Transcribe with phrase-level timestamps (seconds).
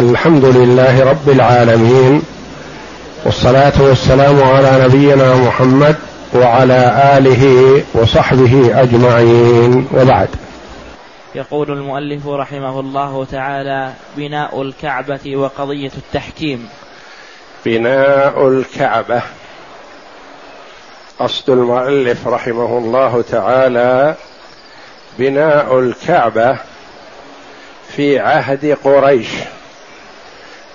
[0.00, 2.22] الحمد لله رب العالمين
[3.24, 5.96] والصلاة والسلام على نبينا محمد
[6.34, 10.28] وعلى آله وصحبه أجمعين وبعد.
[11.34, 16.68] يقول المؤلف رحمه الله تعالى بناء الكعبة وقضية التحكيم.
[17.66, 19.22] بناء الكعبة.
[21.18, 24.14] قصد المؤلف رحمه الله تعالى
[25.18, 26.56] بناء الكعبة
[27.96, 29.28] في عهد قريش.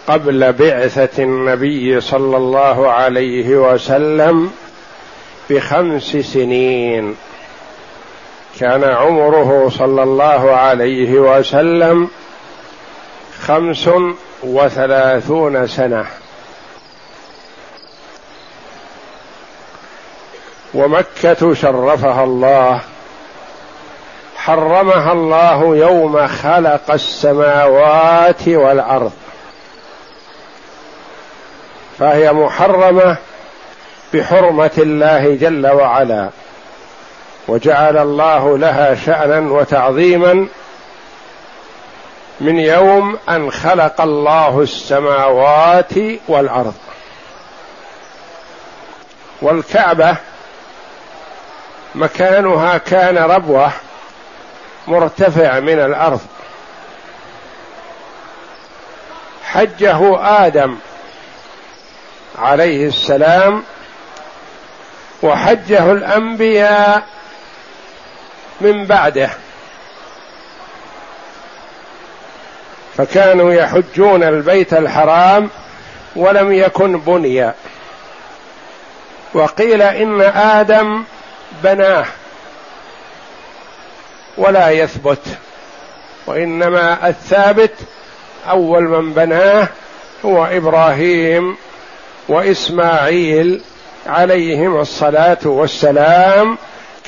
[0.07, 4.51] قبل بعثة النبي صلى الله عليه وسلم
[5.49, 7.15] بخمس سنين.
[8.59, 12.09] كان عمره صلى الله عليه وسلم
[13.39, 13.89] خمس
[14.43, 16.05] وثلاثون سنة.
[20.73, 22.81] ومكة شرفها الله
[24.37, 29.11] حرمها الله يوم خلق السماوات والأرض.
[31.99, 33.17] فهي محرمة
[34.13, 36.29] بحرمة الله جل وعلا.
[37.47, 40.47] وجعل الله لها شأنا وتعظيما
[42.39, 45.93] من يوم أن خلق الله السماوات
[46.27, 46.73] والأرض.
[49.41, 50.15] والكعبة
[51.95, 53.71] مكانها كان ربوة
[54.87, 56.21] مرتفع من الأرض.
[59.43, 60.77] حجه آدم
[62.39, 63.63] عليه السلام
[65.23, 67.03] وحجه الأنبياء
[68.61, 69.29] من بعده.
[72.97, 75.49] فكانوا يحجون البيت الحرام
[76.15, 77.51] ولم يكن بني
[79.33, 81.03] وقيل إن آدم
[81.63, 82.05] بناه
[84.37, 85.21] ولا يثبت
[86.25, 87.73] وإنما الثابت
[88.49, 89.67] أول من بناه
[90.25, 91.57] هو إبراهيم.
[92.27, 93.61] وإسماعيل
[94.07, 96.57] عليهم الصلاة والسلام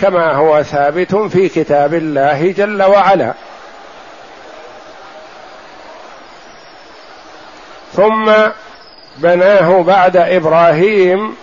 [0.01, 3.33] كما هو ثابت في كتاب الله جل وعلا.
[7.93, 8.31] ثم
[9.17, 11.35] بناه بعد إبراهيم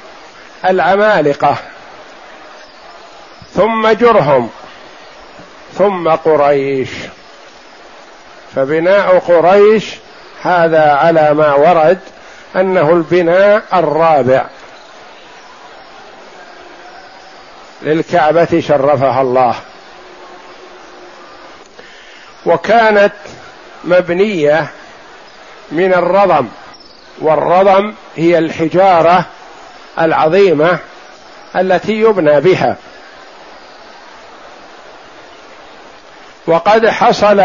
[0.64, 1.56] العمالقة.
[3.54, 4.50] ثم جرهم.
[5.78, 6.90] ثم قريش.
[8.54, 9.94] فبناء قريش
[10.42, 11.98] هذا على ما ورد
[12.56, 14.44] أنه البناء الرابع.
[17.82, 19.54] للكعبة شرفها الله.
[22.46, 23.12] وكانت
[23.84, 24.66] مبنية
[25.72, 26.48] من الرضم.
[27.18, 29.24] والرضم هي الحجارة
[29.98, 30.78] العظيمة
[31.56, 32.76] التي يبنى بها.
[36.46, 37.42] وقد حصل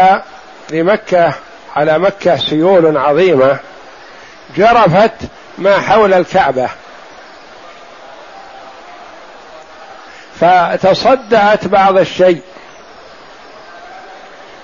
[0.70, 1.34] لمكة
[1.76, 3.58] على مكة سيول عظيمة.
[4.56, 5.12] جرفت
[5.58, 6.68] ما حول الكعبة.
[10.40, 12.42] فتصدعت بعض الشيء.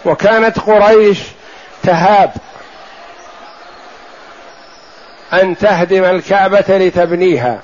[0.05, 1.19] وكانت قريش
[1.83, 2.33] تهاب
[5.33, 7.61] أن تهدم الكعبة لتبنيها.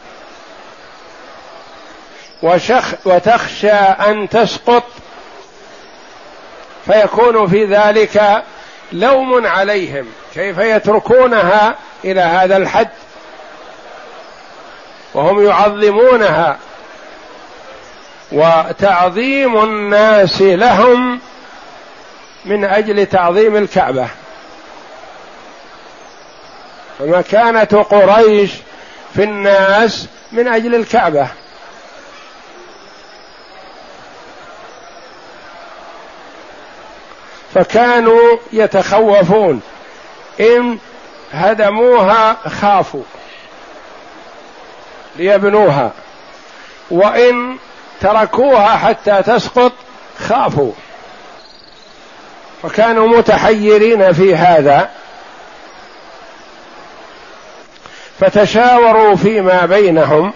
[2.43, 4.85] وشخ وتخشى أن تسقط.
[6.87, 8.43] فيكون في ذلك
[8.93, 10.07] لوم عليهم.
[10.35, 12.89] كيف يتركونها إلى هذا الحد؟
[15.15, 16.59] وهم يعظمونها.
[18.33, 21.21] وتعظيم الناس لهم
[22.45, 24.09] من أجل تعظيم الكعبة.
[26.99, 28.53] فمكانة قريش
[29.15, 31.29] في الناس من أجل الكعبة.
[37.55, 39.63] فكانوا يتخوفون.
[40.41, 40.79] إن
[41.33, 43.03] هدموها خافوا.
[45.17, 45.91] ليبنوها.
[46.91, 47.57] وإن
[48.01, 49.73] تركوها حتى تسقط
[50.29, 50.73] خافوا.
[52.63, 54.91] فكانوا متحيرين في هذا.
[58.21, 60.33] فتشاوروا فيما بينهم.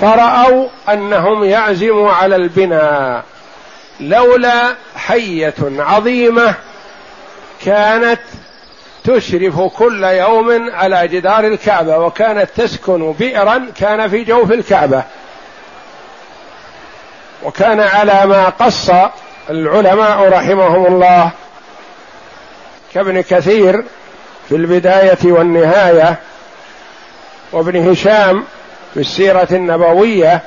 [0.00, 3.24] فرأوا أنهم يعزموا على البناء.
[4.00, 6.54] لولا حية عظيمة
[7.64, 8.20] كانت
[9.04, 15.02] تشرف كل يوم على جدار الكعبة وكانت تسكن بئرا كان في جوف الكعبة.
[17.42, 18.90] وكان على ما قص
[19.50, 21.30] العلماء رحمهم الله
[22.94, 23.84] كابن كثير
[24.48, 26.18] في البداية والنهاية
[27.52, 28.44] وابن هشام
[28.94, 30.42] في السيرة النبوية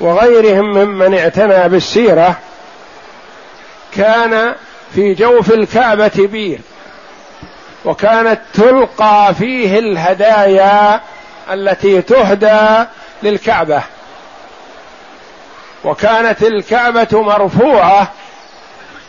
[0.00, 2.38] وغيرهم ممن اعتنى بالسيرة
[3.96, 4.54] كان
[4.94, 6.60] في جوف الكعبة بير
[7.84, 11.00] وكانت تلقى فيه الهدايا
[11.52, 12.84] التي تهدى
[13.22, 13.82] للكعبة.
[15.84, 18.12] وكانت الكعبة مرفوعة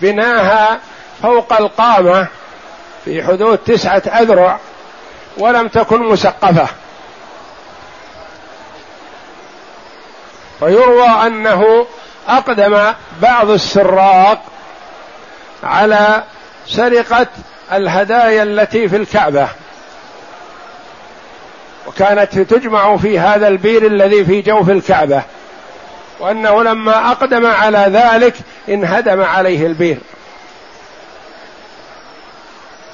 [0.02, 0.80] بناها
[1.22, 2.28] فوق القامة
[3.06, 4.60] في حدود تسعة أذرع
[5.38, 6.68] ولم تكن مسقفة.
[10.62, 11.88] ويروى أنه
[12.28, 14.42] أقدم بعض السراق
[15.64, 16.24] على
[16.68, 17.28] سرقة
[17.72, 19.48] الهدايا التي في الكعبة.
[21.88, 25.22] وكانت تجمع في هذا البير الذي في جوف الكعبة.
[26.20, 28.34] وأنه لما أقدم على ذلك
[28.70, 29.98] انهدم عليه البير.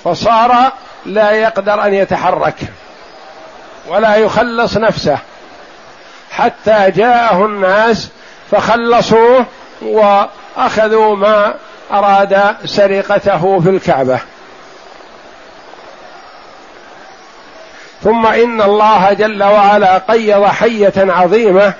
[0.04, 0.72] فصار
[1.06, 2.56] لا يقدر أن يتحرك.
[3.88, 5.18] ولا يخلص نفسه.
[6.31, 8.09] حتى جاءه الناس
[8.51, 9.45] فخلصوه
[9.81, 11.53] وأخذوا ما
[11.91, 14.19] أراد سرقته في الكعبة.
[18.03, 21.74] ثم إن الله جل وعلا قيض حية عظيمة.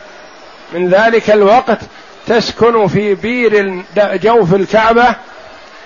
[0.74, 1.80] من ذلك الوقت
[2.28, 5.06] تسكن في بير جوف الكعبة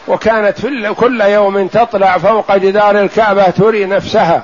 [0.08, 4.44] وكانت في كل يوم تطلع فوق جدار الكعبة تري نفسها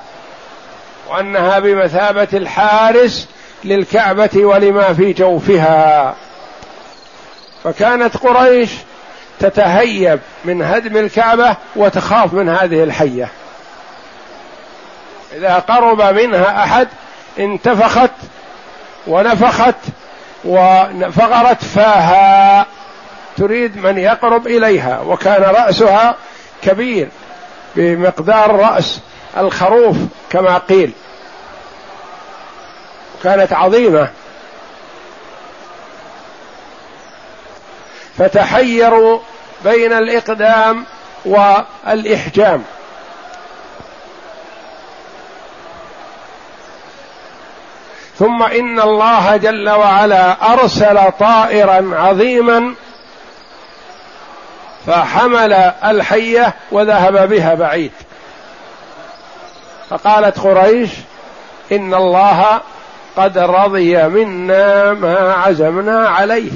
[1.10, 3.28] وأنها بمثابة الحارس
[3.64, 6.14] للكعبة ولما في جوفها.
[7.64, 8.70] فكانت قريش
[9.40, 13.28] تتهيب من هدم الكعبة وتخاف من هذه الحية.
[15.36, 16.88] إذا قرب منها أحد
[17.38, 18.10] انتفخت
[19.06, 19.74] ونفخت
[20.44, 22.66] وفغرت فاها.
[23.36, 26.16] تريد من يقرب إليها وكان رأسها
[26.62, 27.08] كبير
[27.76, 29.00] بمقدار رأس
[29.36, 29.96] الخروف
[30.30, 30.92] كما قيل.
[33.24, 34.08] كانت عظيمة.
[38.18, 39.20] فتحيروا
[39.64, 40.84] بين الإقدام
[41.24, 42.64] والإحجام.
[48.18, 52.74] ثم إن الله جل وعلا أرسل طائرا عظيما
[54.86, 55.52] فحمل
[55.84, 57.92] الحية وذهب بها بعيد.
[59.90, 60.90] فقالت قريش
[61.72, 62.60] إن الله
[63.18, 66.50] قد رضي منا ما عزمنا عليه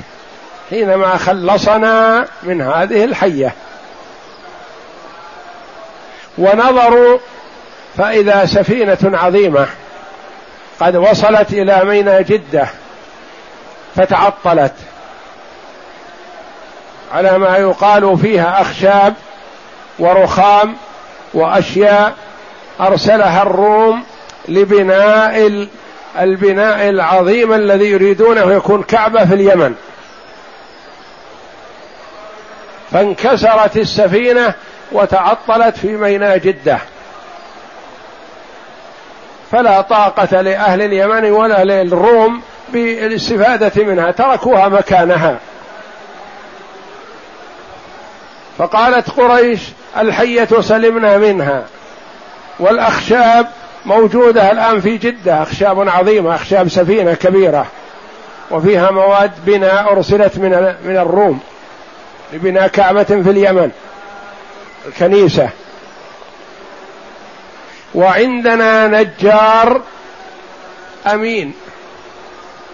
[0.70, 3.54] حينما خلصنا من هذه الحية.
[6.38, 7.18] ونظروا
[7.98, 9.66] فإذا سفينة عظيمة
[10.80, 12.66] قد وصلت إلى ميناء جدة
[13.96, 14.74] فتعطلت
[17.14, 19.14] على ما يقال فيها أخشاب
[19.98, 20.76] ورخام
[21.34, 22.14] وأشياء
[22.80, 24.02] أرسلها الروم
[24.48, 25.66] لبناء
[26.20, 29.74] البناء العظيم الذي يريدونه يكون كعبة في اليمن.
[32.92, 34.54] فانكسرت السفينة
[34.92, 36.78] وتعطلت في ميناء جدة.
[39.52, 45.38] فلا طاقة لأهل اليمن ولا للروم بالاستفادة منها تركوها مكانها.
[48.58, 49.60] فقالت قريش
[49.96, 51.64] الحية سلمنا منها
[52.58, 53.46] والأخشاب
[53.87, 57.67] موجودة الآن في جدة أخشاب عظيمة أخشاب سفينة كبيرة.
[58.50, 61.40] وفيها مواد بناء أرسلت من من الروم
[62.32, 63.70] لبناء كعبة في اليمن
[64.87, 65.49] الكنيسة.
[67.94, 69.81] وعندنا نجار
[71.06, 71.55] أمين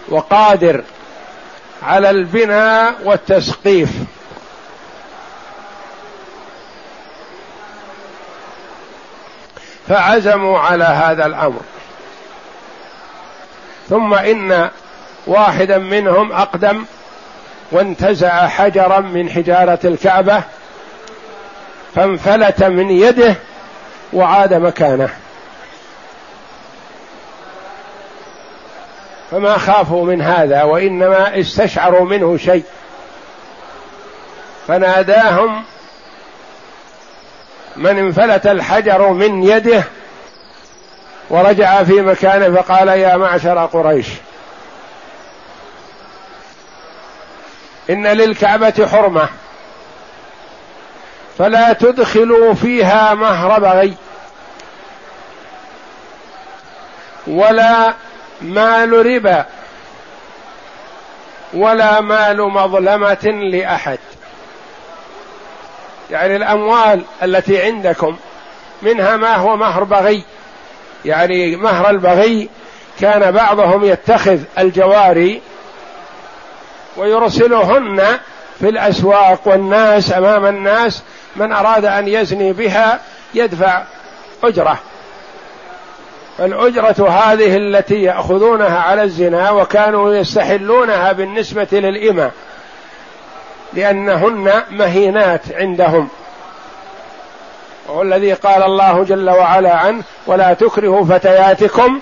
[0.09, 0.83] وقادر
[1.83, 3.89] على البناء والتسقيف.
[9.89, 11.61] فعزموا على هذا الأمر.
[13.89, 14.69] ثم إن
[15.27, 16.85] واحدا منهم أقدم
[17.71, 20.43] وانتزع حجرا من حجارة الكعبة
[21.95, 23.35] فانفلت من يده
[24.13, 25.09] وعاد مكانه.
[29.31, 32.63] فما خافوا من هذا وإنما استشعروا منه شيء.
[34.67, 35.63] فناداهم
[37.75, 39.83] من انفلت الحجر من يده
[41.29, 44.07] ورجع في مكانه فقال يا معشر قريش
[47.89, 49.29] إن للكعبة حرمة
[51.37, 53.93] فلا تدخلوا فيها مهر بغي
[57.27, 57.93] ولا
[58.41, 59.45] مال ربا
[61.53, 63.99] ولا مال مظلمة لأحد.
[66.11, 68.15] يعني الأموال التي عندكم
[68.81, 70.23] منها ما هو مهر بغي.
[71.05, 72.49] يعني مهر البغي
[72.99, 75.41] كان بعضهم يتخذ الجواري
[76.97, 78.19] ويرسلهن
[78.59, 81.03] في الأسواق والناس أمام الناس
[81.35, 82.99] من أراد أن يزني بها
[83.33, 83.83] يدفع
[84.43, 84.77] أجرة.
[86.39, 92.31] الأجرة هذه التي يأخذونها على الزنا وكانوا يستحلونها بالنسبة للإمة.
[93.73, 96.09] لأنهن مهينات عندهم.
[97.87, 101.99] وهو الذي قال الله جل وعلا عنه ولا تكرهوا فتياتكم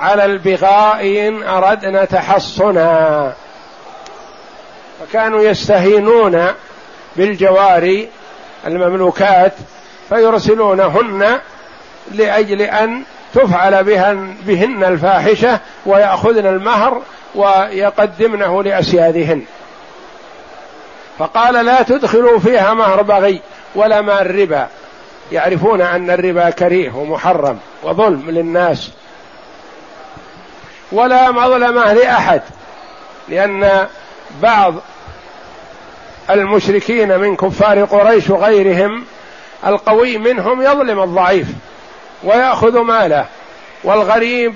[0.00, 3.32] على البغاء إن أردنا تحصنا.
[5.00, 6.46] فكانوا يستهينون
[7.16, 8.08] بالجواري
[8.66, 9.52] المملوكات
[10.08, 11.38] فيرسلونهن
[12.12, 13.02] لأجل أن
[13.34, 17.02] تفعل بهن, بهن الفاحشة ويأخذن المهر
[17.34, 19.44] ويقدمنه لأسيادهن.
[21.18, 23.40] فقال لا تدخلوا فيها مهر بغي
[23.74, 24.68] ولا مال ربا.
[25.32, 28.90] يعرفون أن الربا كريه ومحرم وظلم للناس.
[30.92, 32.42] ولا مظلمة لأحد
[33.28, 33.86] لأن
[34.42, 34.74] بعض
[36.30, 39.04] المشركين من كفار قريش وغيرهم
[39.66, 41.48] القوي منهم يظلم الضعيف
[42.22, 43.26] ويأخذ ماله
[43.84, 44.54] والغريب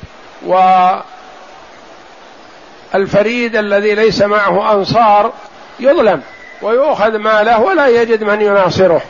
[2.94, 5.32] والفريد الذي ليس معه أنصار
[5.80, 6.22] يظلم.
[6.62, 9.02] ويؤخذ ماله ولا يجد من يناصره.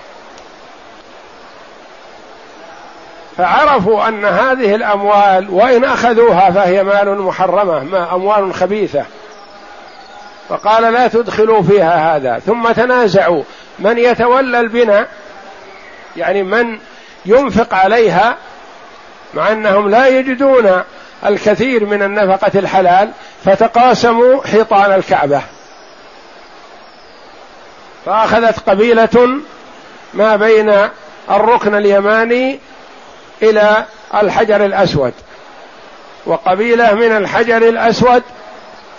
[3.37, 9.05] فعرفوا أن هذه الأموال وإن أخذوها فهي مال محرمة ما أموال خبيثة.
[10.49, 12.39] فقال لا تدخلوا فيها هذا.
[12.39, 13.43] ثم تنازعوا.
[13.79, 15.09] من يتولى البناء
[16.17, 16.79] يعني من
[17.27, 18.37] ينفق عليها
[19.35, 20.83] مع أنهم لا يجدون
[21.27, 23.11] الكثير من النفقة الحلال
[23.45, 25.43] فتقاسموا حيطان الكعبة.
[28.09, 29.41] فأخذت قبيلة
[30.15, 30.75] ما بين
[31.31, 32.59] الركن اليماني
[33.43, 33.85] إلى
[34.15, 35.13] الحجر الأسود
[36.27, 38.23] وقبيلة من الحجر الأسود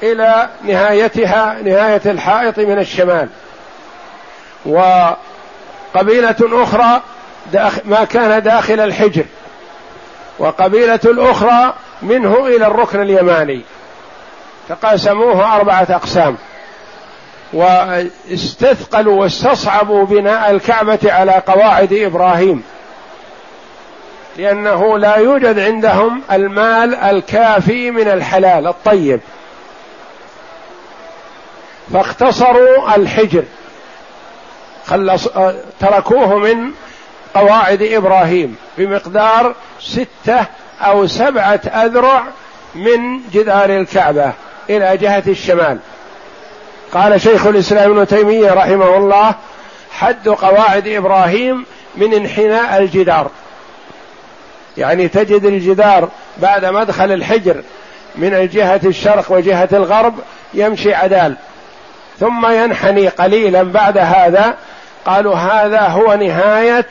[0.04, 3.30] إلى نهايتها نهاية الحائط من الشمال.
[4.66, 7.02] وقبيلة أخرى
[7.86, 9.26] ما كان داخل الحجر
[10.40, 13.62] وقبيلة الاخرى منه إلى الركن اليماني
[14.70, 16.38] تقاسموه أربعة أقسام.
[17.54, 22.64] واستثقلوا واستصعبوا بناء الكعبة على قواعد إبراهيم.
[24.38, 29.20] لأنه لا يوجد عندهم المال الكافي من الحلال الطيب.
[31.94, 33.44] فاختصروا الحجر.
[34.88, 35.28] خلص
[35.80, 36.72] تركوه من
[37.34, 40.46] قواعد إبراهيم بمقدار ستة
[40.82, 42.24] أو سبعة أذرع
[42.76, 44.34] من جدار الكعبة
[44.70, 45.80] إلى جهة الشمال.
[46.94, 49.36] قال شيخ الإسلام ابن تيمية رحمه الله
[49.92, 51.66] حد قواعد إبراهيم
[51.96, 53.30] من انحناء الجدار.
[54.78, 57.62] يعني تجد الجدار بعد مدخل الحجر
[58.16, 60.14] من الجهة الشرق وجهة الغرب
[60.54, 61.36] يمشي عدال.
[62.20, 64.56] ثم ينحني قليلا بعد هذا
[65.06, 66.86] قالوا هذا هو نهاية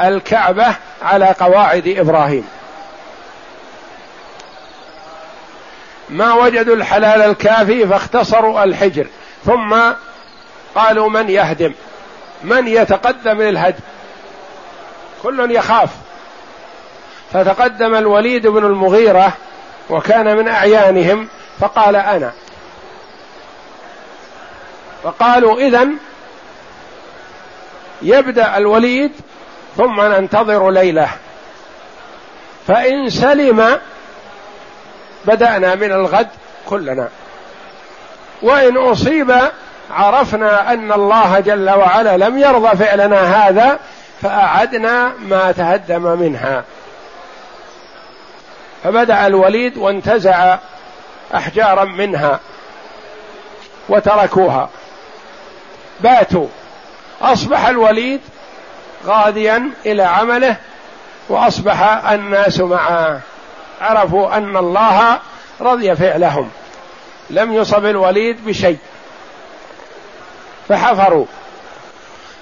[0.00, 0.66] الكعبة
[1.02, 2.48] على قواعد إبراهيم.
[6.08, 9.06] ما وجدوا الحلال الكافي فاختصروا الحجر.
[9.46, 9.76] ثم
[10.74, 11.72] قالوا من يهدم؟
[12.44, 13.80] من يتقدم للهدم؟
[15.22, 15.90] كل يخاف.
[17.32, 19.32] فتقدم الوليد بن المغيرة
[19.90, 21.28] وكان من أعيانهم
[21.60, 22.32] فقال أنا.
[25.02, 25.96] فقالوا إذن
[28.02, 29.12] يبدأ الوليد
[29.76, 31.08] ثم ننتظر ليلة.
[32.66, 33.78] فإن سلم
[35.24, 36.28] بدأنا من الغد
[36.66, 37.08] كلنا.
[38.42, 39.34] وإن أصيب
[39.90, 43.78] عرفنا أن الله جل وعلا لم يرضى فعلنا هذا
[44.22, 46.64] فأعدنا ما تهدم منها.
[48.84, 50.58] فبدأ الوليد وانتزع
[51.34, 52.40] أحجارا منها
[53.88, 54.68] وتركوها.
[56.00, 56.46] باتوا.
[57.22, 58.20] أصبح الوليد
[59.06, 60.56] غاديا إلى عمله
[61.28, 63.20] وأصبح الناس معه.
[63.80, 65.18] عرفوا أن الله
[65.60, 66.50] رضي فعلهم.
[67.32, 68.78] لم يصب الوليد بشيء.
[70.68, 71.26] فحفروا.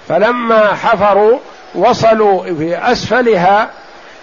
[0.09, 1.39] فلما حفروا
[1.75, 3.69] وصلوا في اسفلها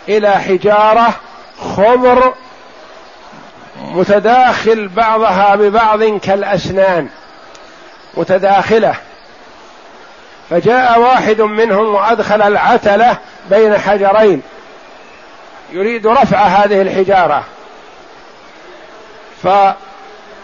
[0.08, 1.12] إلى حجارة
[1.60, 2.34] خضر
[3.80, 7.08] متداخل بعضها ببعض كالأسنان.
[8.16, 8.94] متداخلة.
[10.50, 13.16] فجاء واحد منهم وأدخل العتلة
[13.50, 14.42] بين حجرين.
[15.72, 17.44] يريد رفع هذه الحجارة.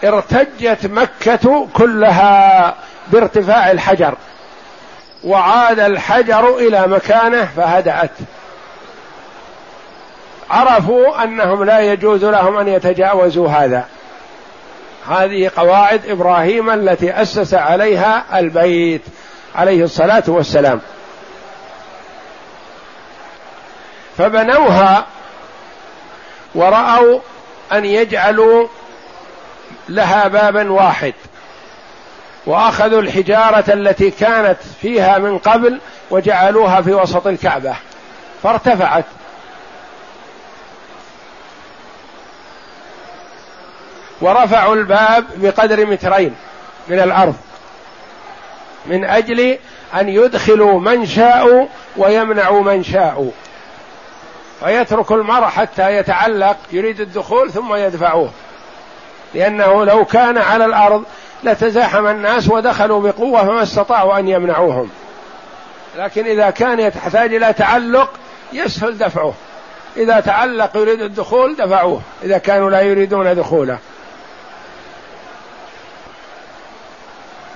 [0.05, 2.75] فارتجت مكة كلها
[3.07, 4.15] بارتفاع الحجر
[5.23, 8.11] وعاد الحجر إلى مكانه فهدأت.
[10.49, 13.85] عرفوا أنهم لا يجوز لهم أن يتجاوزوا هذا.
[15.09, 19.01] هذه قواعد إبراهيم التي أسس عليها البيت
[19.55, 20.81] عليه الصلاة والسلام.
[24.17, 25.05] فبنوها
[26.55, 27.19] ورأوا
[27.73, 28.67] أن يجعلوا
[29.89, 31.13] لها بابا واحد.
[32.45, 35.79] وأخذوا الحجارة التي كانت فيها من قبل
[36.11, 37.75] وجعلوها في وسط الكعبة.
[38.43, 39.05] فارتفعت.
[44.21, 46.35] ورفعوا الباب بقدر مترين
[46.87, 47.35] من الأرض.
[48.85, 49.57] من أجل
[49.99, 53.31] أن يدخلوا من شاءوا ويمنعوا من شاءوا.
[54.59, 58.31] فيترك المرء حتى يتعلق يريد الدخول ثم يدفعوه.
[59.33, 61.03] لأنه لو كان على الأرض
[61.43, 64.89] لتزاحم الناس ودخلوا بقوة فما استطاعوا أن يمنعوهم.
[65.97, 68.09] لكن إذا كان يحتاج إلى تعلق
[68.53, 69.33] يسهل دفعه.
[69.97, 72.01] إذا تعلق يريد الدخول دفعوه.
[72.23, 73.77] إذا كانوا لا يريدون دخوله.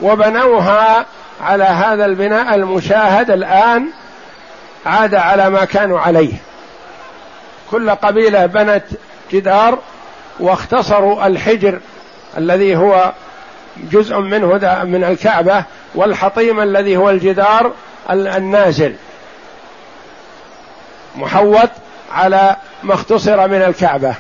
[0.02, 1.06] وبنوها
[1.42, 3.90] على هذا البناء المشاهد الآن
[4.86, 6.34] عاد على ما كانوا عليه.
[7.72, 8.84] كل قبيلة بنت
[9.32, 9.80] جدار
[10.39, 11.79] واختصروا الحجر
[12.38, 13.12] الذي هو
[13.77, 14.48] جزء منه
[14.84, 15.63] من الكعبة
[15.96, 17.72] والحطيم الذي هو الجدار
[18.12, 18.96] النازل.
[21.15, 21.69] محوط
[22.12, 24.15] على ما اختصر من الكعبة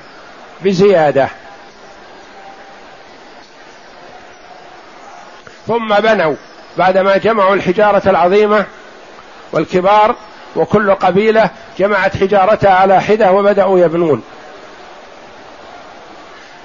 [0.61, 1.29] بزيادة.
[5.67, 6.35] ثم بنوا
[6.77, 8.65] بعدما جمعوا الحجارة العظيمة
[9.51, 10.15] والكبار
[10.55, 11.49] وكل قبيلة
[11.79, 14.23] جمعت حجارتها على حدة وبدأوا يبنون.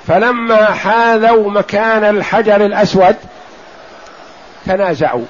[0.08, 3.16] فلما حاذوا مكان الحجر الأسود
[4.66, 5.24] تنازعوا.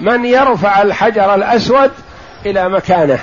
[0.00, 1.90] من يرفع الحجر الأسود
[2.46, 3.18] إلى مكانه؟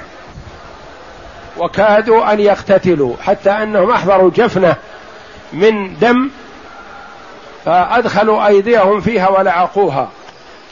[1.57, 4.75] وكادوا أن يقتتلوا حتى أنهم أحضروا جفنة
[5.53, 6.29] من دم
[7.65, 10.09] فأدخلوا أيديهم فيها ولعقوها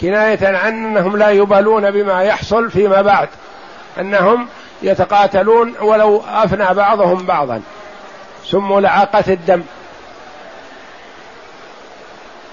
[0.01, 3.29] كناية عن أنهم لا يبالون بما يحصل فيما بعد
[3.99, 4.47] أنهم
[4.81, 7.61] يتقاتلون ولو أفنى بعضهم بعضا.
[8.45, 9.63] سموا لعاقة الدم.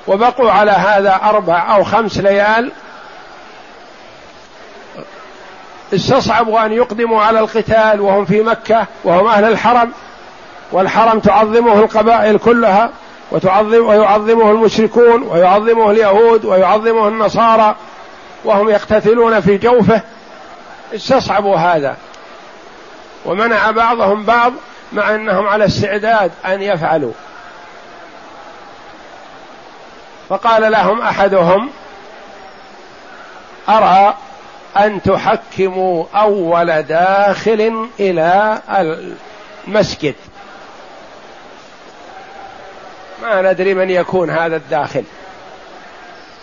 [0.06, 2.72] وبقوا على هذا أربع أو خمس ليال.
[5.94, 9.92] استصعبوا أن يقدموا على القتال وهم في مكة وهم أهل الحرم.
[10.72, 12.90] والحرم تعظمه القبائل كلها
[13.30, 17.76] وتعظم ويعظمه المشركون ويعظمه اليهود ويعظمه النصارى
[18.44, 20.00] وهم يقتتلون في جوفه.
[20.94, 21.96] استصعبوا هذا.
[23.26, 24.52] ومنع بعضهم بعض
[24.92, 27.12] مع أنهم على استعداد أن يفعلوا.
[30.28, 31.70] فقال لهم أحدهم
[33.68, 34.14] ارى
[34.76, 38.58] أن تحكموا أول داخل إلى
[39.68, 40.14] المسجد؟
[43.22, 45.04] ما ندري من يكون هذا الداخل.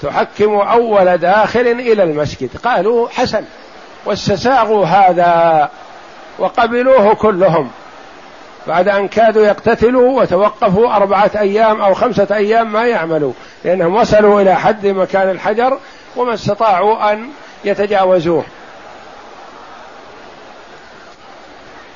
[0.01, 2.49] تحكم أول داخل إلى المسجد.
[2.57, 3.45] قالوا حسن
[4.05, 5.69] واستساغوا هذا
[6.39, 7.71] وقبلوه كلهم.
[8.67, 14.56] بعد أن كادوا يقتتلوا وتوقفوا أربعة أيام أو خمسة أيام ما يعملوا لأنهم وصلوا إلى
[14.56, 15.80] حد مكان الحجر
[16.15, 17.30] وما استطاعوا أن
[17.65, 18.43] يتجاوزوه.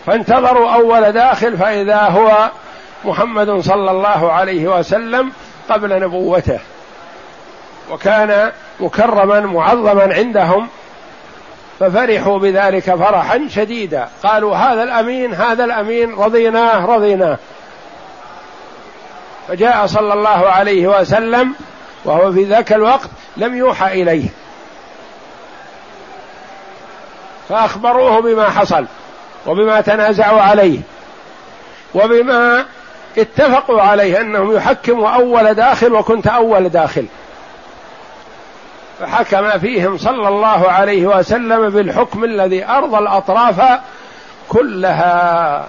[0.06, 2.52] فانتظروا أول داخل فإذا هو
[3.06, 5.32] محمد صلى الله عليه وسلم
[5.70, 6.60] قبل نبوته
[7.92, 10.68] وكان مكرما معظما عندهم
[11.82, 14.08] ففرحوا بذلك فرحا شديدا.
[14.24, 17.38] قالوا هذا الأمين هذا الأمين رضيناه رضيناه.
[19.48, 21.54] فجاء صلى الله عليه وسلم
[22.06, 24.30] وهو في ذاك الوقت لم يوحى إليه.
[27.50, 28.86] فأخبروه بما حصل
[29.48, 30.80] وبما تنازعوا عليه
[31.96, 32.66] وبما
[33.18, 37.06] اتفقوا عليه أنهم يحكموا أول داخل وكنت أول داخل.
[39.02, 43.80] فحكم فيهم صلى الله عليه وسلم بالحكم الذي أرضى الأطراف
[44.50, 45.68] كلها.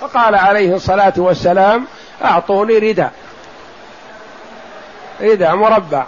[0.00, 1.86] فقال عليه الصلاة والسلام
[2.24, 3.12] أعطوني رداء
[5.20, 6.04] رداء مربع.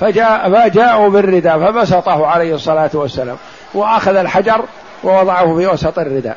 [0.00, 3.36] فجاء فجاءوا بالرداء فبسطه عليه الصلاة والسلام
[3.74, 4.64] وأخذ الحجر
[5.04, 6.36] ووضعه في وسط الرداء.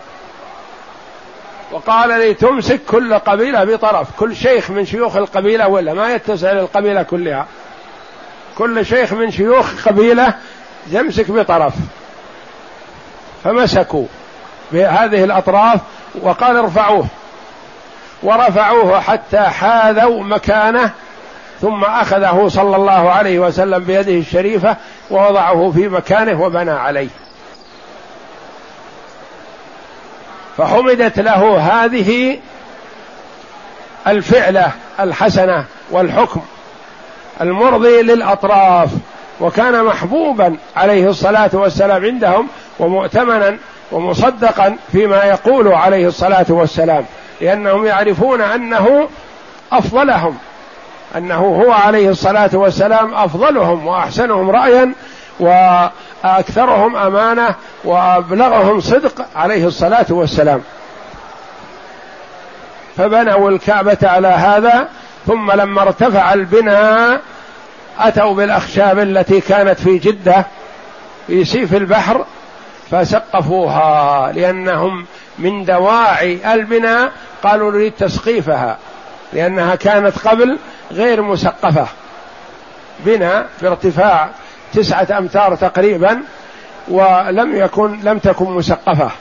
[1.72, 7.04] وقال لي تمسك كل قبيلة بطرف كل شيخ من شيوخ القبيلة ولا ما يتسع للقبيلة
[7.04, 7.46] كلها.
[8.58, 10.34] كل شيخ من شيوخ قبيلة
[10.88, 11.74] يمسك بطرف.
[13.44, 14.06] فمسكوا
[14.72, 15.80] بهذه الأطراف
[16.22, 17.06] وقال ارفعوه.
[18.24, 20.92] ورفعوه حتى حاذوا مكانه
[21.62, 24.78] ثم أخذه صلى الله عليه وسلم بيده الشريفة
[25.12, 27.10] ووضعه في مكانه وبنى عليه.
[30.58, 32.40] فحمدت له هذه
[34.08, 36.42] الفعلة الحسنة والحكم.
[37.42, 38.90] المرضي للأطراف
[39.40, 42.48] وكان محبوبا عليه الصلاة والسلام عندهم
[42.80, 43.58] ومؤتمنا
[43.92, 47.06] ومصدقا فيما يقول عليه الصلاة والسلام
[47.42, 49.08] لأنهم يعرفون أنه
[49.72, 50.38] أفضلهم
[51.18, 54.94] أنه هو عليه الصلاة والسلام أفضلهم وأحسنهم رايا
[55.40, 60.62] وأكثرهم أمانة وأبلغهم صدق عليه الصلاة والسلام.
[62.98, 64.88] فبنوا الكعبة على هذا
[65.28, 67.22] ثم لما ارتفع البناء
[68.00, 70.46] أتوا بالأخشاب التي كانت في جدة
[71.28, 72.26] في سيف البحر
[72.92, 75.06] فسقفوها لأنهم
[75.40, 77.12] من دواعي البناء
[77.44, 78.78] قالوا نريد تسقيفها
[79.34, 80.58] لأنها كانت قبل
[80.92, 81.88] غير مسقفة.
[83.00, 84.30] بنا بارتفاع
[84.74, 86.22] تسعة أمتار تقريبا
[86.88, 89.12] ولم يكن لم تكن مسقفة.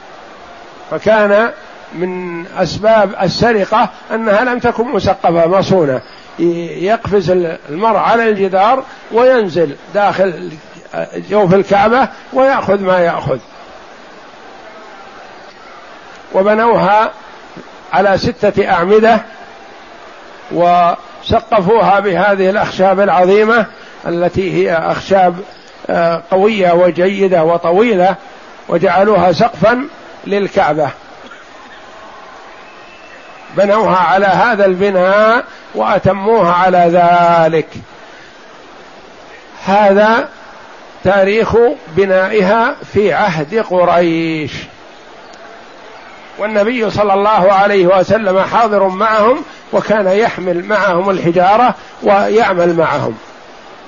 [0.91, 1.51] فكان
[1.95, 6.01] من أسباب السرقة أنها لم تكن مسقفه مصونة.
[6.39, 7.31] يقفز
[7.71, 10.51] المرء على الجدار وينزل داخل
[11.31, 13.39] جوف الكعبة ويأخذ ما يأخذ.
[16.35, 17.11] وبنوها
[17.93, 19.21] على ستة أعمدة
[20.53, 23.67] وسقفوها بهذه الأخشاب العظيمة
[24.07, 25.37] التي هي أخشاب
[25.91, 28.17] آه، قوية وجيدة وطويلة
[28.69, 29.85] وجعلوها سقفا
[30.27, 30.91] للكعبة.
[33.57, 37.69] بنوها على هذا البناء وأتموها على ذلك.
[39.65, 40.29] هذا
[41.05, 41.57] تاريخ
[41.97, 44.53] بنائها في عهد قريش.
[46.39, 53.15] والنبي صلى الله عليه وسلم حاضر معهم وكان يحمل معهم الحجارة ويعمل معهم.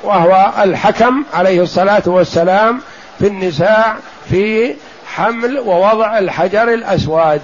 [0.03, 2.81] وهو الحكم عليه الصلاة والسلام
[3.19, 3.97] في النساء
[4.31, 4.75] في
[5.15, 7.41] حمل ووضع الحجر الأسود.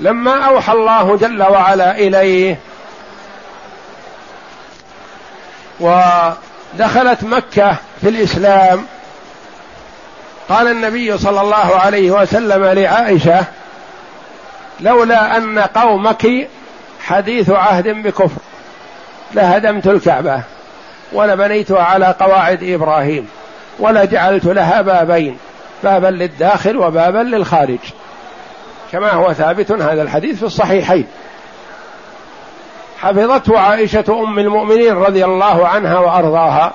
[0.00, 2.58] لما أوحى الله جل وعلا إليه.
[5.80, 8.86] ودخلت مكة في الإسلام.
[10.48, 13.44] قال النبي صلى الله عليه وسلم لعائشة
[14.80, 16.48] لولا أن قومك
[17.00, 18.40] حديث عهد بكفر
[19.34, 20.42] لهدمت الكعبة
[21.12, 23.28] ولبنيتها على قواعد إبراهيم
[23.78, 25.38] ولجعلت لها بابين
[25.84, 27.78] بابا للداخل وبابا للخارج.
[28.96, 31.06] كما هو ثابت هذا الحديث في الصحيحين.
[32.98, 36.72] حفظته عائشة أم المؤمنين رضي الله عنها وأرضاها.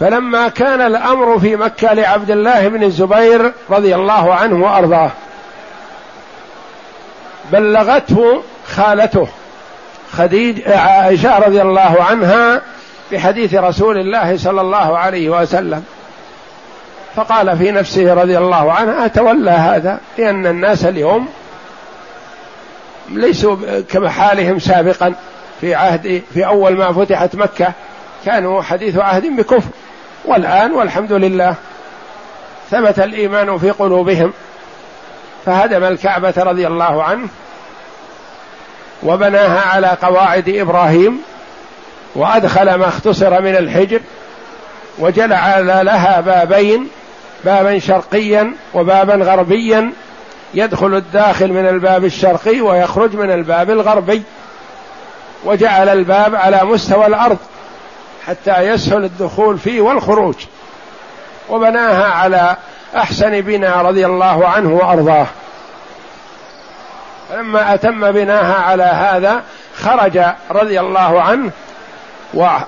[0.00, 5.10] فلما كان الأمر في مكة لعبد الله بن الزبير رضي الله عنه وأرضاه
[7.52, 9.28] بلغته خالته
[10.12, 12.62] خديج عائشة رضي الله عنها
[13.12, 15.84] بحديث رسول الله صلى الله عليه وسلم.
[17.16, 21.28] فقال في نفسه رضي الله عنه أتولى هذا؟ لأن الناس اليوم
[23.10, 23.56] ليسوا
[23.90, 25.14] كما حالهم سابقا
[25.60, 27.72] في عهد في أول ما فتحت مكة.
[28.24, 29.70] كانوا حديث عهد بكفر.
[30.24, 31.54] والآن والحمد لله
[32.70, 34.32] ثبت الإيمان في قلوبهم.
[35.46, 37.28] فهدم الكعبة رضي الله عنه
[39.02, 41.22] وبناها على قواعد إبراهيم
[42.14, 44.00] وأدخل ما اختصر من الحجر
[44.98, 46.88] وجعل لها بابين
[47.44, 49.92] بابا شرقيا وبابا غربيا
[50.54, 54.22] يدخل الداخل من الباب الشرقي ويخرج من الباب الغربي
[55.44, 57.38] وجعل الباب على مستوى الأرض
[58.26, 60.34] حتى يسهل الدخول فيه والخروج
[61.50, 62.56] وبناها على
[62.96, 65.26] أحسن بنا رضي الله عنه وأرضاه.
[67.28, 69.42] فلما أتم بناها على هذا
[69.76, 71.50] خرج رضي الله عنه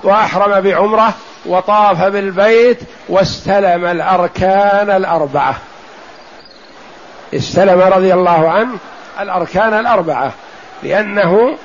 [0.03, 1.13] وأحرم بعمرة
[1.45, 5.55] وطاف بالبيت واستلم الأركان الأربعة.
[7.33, 8.71] استلم رضي الله عنه
[9.19, 10.31] الأركان الأربعة
[10.83, 11.55] لأنه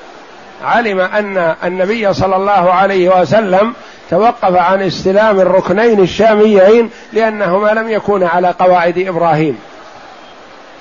[0.65, 3.75] علم أن النبي صلى الله عليه وسلم
[4.11, 9.59] توقف عن استلام الركنين الشاميين لأنهما لم يكونا على قواعد إبراهيم.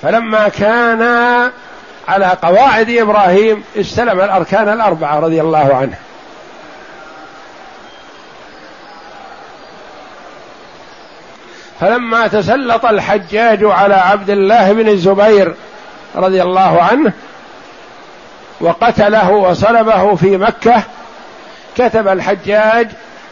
[0.01, 1.01] فلما كان
[2.07, 5.95] على قواعد إبراهيم استلم الأركان الأربعة رضي الله عنه.
[11.82, 15.56] فلما تسلط الحجاج على عبد الله بن الزبير
[16.15, 17.13] رضي الله عنه
[18.62, 20.84] وقتله وصلبه في مكة
[21.78, 22.88] كتب الحجاج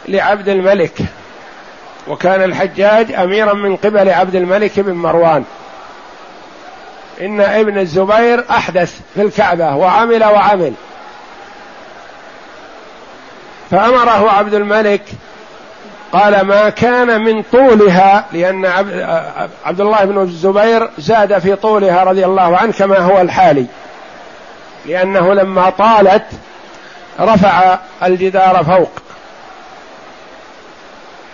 [0.08, 0.98] لعبد الملك.
[2.08, 5.44] وكان الحجاج أميرا من قبل عبد الملك بن مروان.
[7.20, 10.72] إن ابن الزبير أحدث في الكعبة وعمل وعمل.
[13.70, 15.02] فأمره عبد الملك
[16.12, 18.66] قال ما كان من طولها لأن
[19.64, 23.66] عبد الله بن الزبير زاد في طولها رضي الله عنه كما هو الحالي.
[24.86, 26.24] لأنه لما طالت
[27.20, 28.90] رفع الجدار فوق.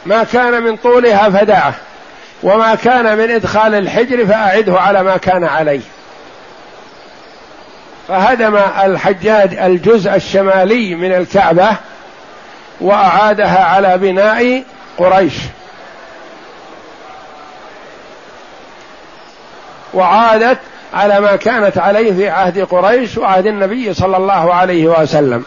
[0.07, 1.75] ما كان من طولها فدعه
[2.43, 5.81] وما كان من إدخال الحجر فأعده على ما كان عليه.
[8.09, 11.69] فهدم الحجاج الجزء الشمالي من الكعبة
[12.81, 14.65] وأعادها على بناء
[14.99, 15.35] قريش.
[19.95, 20.59] وعادت
[20.95, 25.45] على ما كانت عليه في عهد قريش وعهد النبي صلى الله عليه وسلم.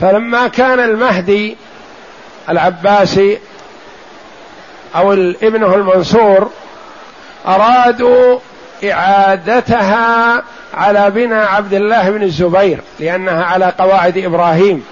[0.00, 1.56] فلما كان المهدي
[2.48, 3.38] العباسي
[4.96, 6.50] أو ابنه المنصور
[7.46, 8.38] أرادوا
[8.84, 10.42] إعادتها
[10.74, 14.86] على بناء عبد الله بن الزبير لأنها على قواعد إبراهيم.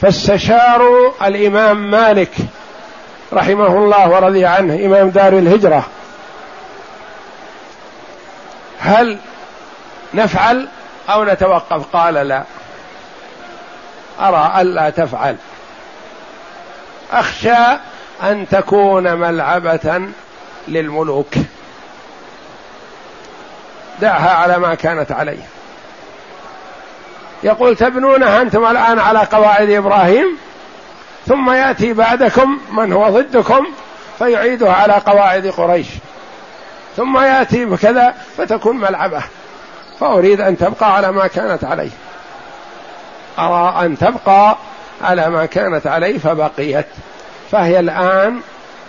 [0.00, 2.30] فاستشاروا الإمام مالك
[3.32, 5.84] رحمه الله ورضي عنه إمام دار الهجرة.
[8.80, 9.18] هل
[10.14, 10.68] نفعل
[11.08, 12.42] أو نتوقف؟ قال لا.
[14.20, 15.36] أرى الا تفعل.
[17.12, 17.78] أخشى
[18.22, 20.02] أن تكون ملعبة
[20.68, 21.34] للملوك.
[24.02, 25.42] دعها على ما كانت عليه.
[27.42, 30.38] يقول تبنونها أنتم الآن على قواعد إبراهيم
[31.26, 33.66] ثم يأتي بعدكم من هو ضدكم
[34.18, 35.86] فيعيدها على قواعد قريش.
[36.96, 39.22] ثم يأتي بكذا فتكون ملعبة.
[40.00, 41.90] فأريد أن تبقى على ما كانت عليه.
[43.38, 44.56] أرى أن تبقى
[45.02, 46.86] على ما كانت عليه فبقيت.
[47.50, 48.40] فهي الآن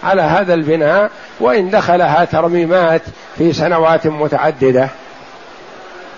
[0.03, 3.01] على هذا البناء وإن دخلها ترميمات
[3.37, 4.89] في سنوات متعددة.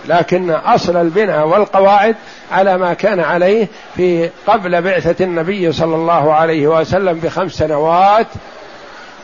[0.07, 2.15] لكن أصل البناء والقواعد
[2.51, 8.27] على ما كان عليه في قبل بعثة النبي صلى الله عليه وسلم بخمس سنوات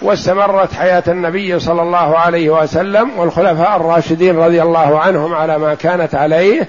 [0.01, 6.15] واستمرت حياة النبي صلى الله عليه وسلم والخلفاء الراشدين رضي الله عنهم على ما كانت
[6.15, 6.67] عليه.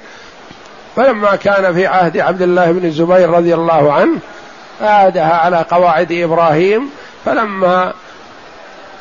[0.97, 4.19] فلما كان في عهد عبد الله بن الزبير رضي الله عنه
[4.83, 6.91] اعادها على قواعد إبراهيم.
[7.25, 7.93] فلما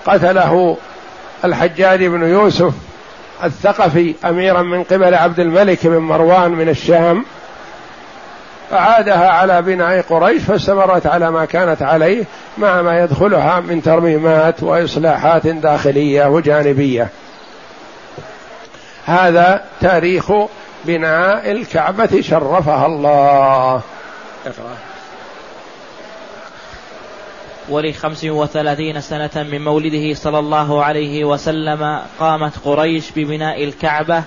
[0.06, 0.78] قتله
[1.46, 2.74] الحجاج بن يوسف
[3.44, 7.26] الثقفي أميرا من قبل عبد الملك بن مروان من الشام
[8.74, 12.24] أعادها على بناء قريش فاستمرت على ما كانت عليه
[12.58, 17.08] مع ما يدخلها من ترميمات وإصلاحات داخلية وجانبية.
[19.06, 20.32] هذا تاريخ
[20.86, 23.82] بناء الكعبة شرفها الله.
[24.46, 24.91] اقرأ.
[27.70, 34.24] ولخمس وثلاثين سنة من مولده صلى الله عليه وسلم قامت قريش ببناء الكعبة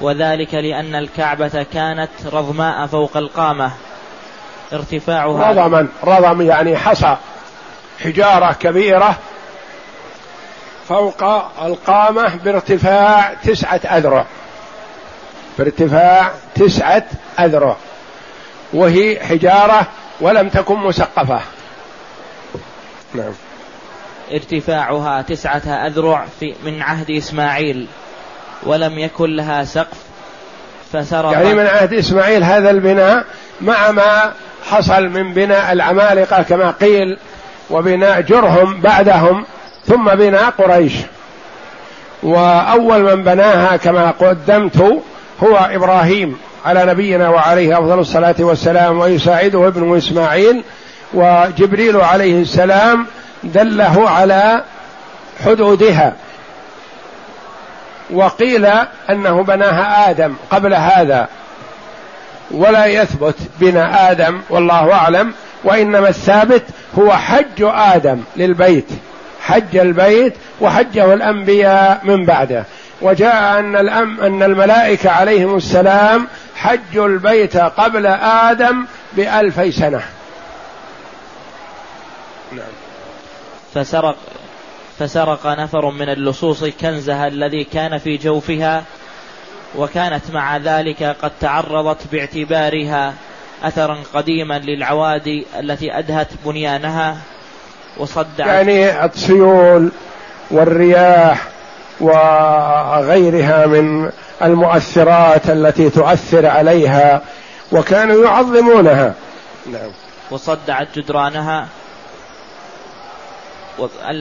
[0.00, 3.70] وذلك لأن الكعبة كانت رضماء فوق القامة.
[4.72, 7.16] ارتفاعها رضما رضم يعني حصى.
[8.04, 9.16] حجارة كبيرة
[10.88, 11.24] فوق
[11.64, 14.24] القامة بارتفاع تسعة أذرع.
[15.58, 17.04] بارتفاع تسعة
[17.40, 17.76] أذرع.
[18.72, 19.86] وهي حجارة
[20.20, 21.40] ولم تكن مسقفة.
[23.14, 23.32] نعم.
[24.32, 27.86] ارتفاعها تسعة أذرع في من عهد إسماعيل
[28.62, 29.98] ولم يكن لها سقف
[30.92, 33.24] فسرق يعني من عهد إسماعيل هذا البناء
[33.60, 34.32] مع ما
[34.70, 37.18] حصل من بناء العمالقة كما قيل
[37.70, 39.44] وبناء جرهم بعدهم
[39.86, 40.92] ثم بناء قريش.
[42.22, 45.02] وأول من بناها كما قدمت
[45.42, 50.62] هو إبراهيم على نبينا وعليه أفضل الصلاة والسلام ويساعده ابنه إسماعيل
[51.14, 53.06] وجبريل عليه السلام
[53.42, 54.62] دله على
[55.44, 56.14] حدودها.
[58.10, 58.66] وقيل
[59.10, 61.28] أنه بناها آدم قبل هذا.
[62.50, 65.32] ولا يثبت بنا آدم والله أعلم.
[65.64, 66.62] وإنما الثابت
[66.98, 68.88] هو حج آدم للبيت.
[69.40, 72.64] حج البيت وحجه الأنبياء من بعده.
[73.02, 78.06] وجاء أن الأم أن الملائكة عليهم السلام حجوا البيت قبل
[78.46, 80.02] آدم بألفي سنة.
[82.52, 82.72] نعم.
[83.74, 84.16] فسرق
[84.98, 88.84] فسرق نفر من اللصوص كنزها الذي كان في جوفها
[89.76, 93.14] وكانت مع ذلك قد تعرضت باعتبارها
[93.62, 97.16] أثرا قديما للعوادي التي أدهت بنيانها
[97.98, 99.92] وصدعت يعني السيول
[100.50, 101.48] والرياح
[102.00, 104.10] وغيرها من
[104.42, 107.22] المؤثرات التي تؤثر عليها
[107.72, 109.14] وكانوا يعظمونها.
[109.66, 109.90] نعم.
[110.30, 111.68] وصدعت جدرانها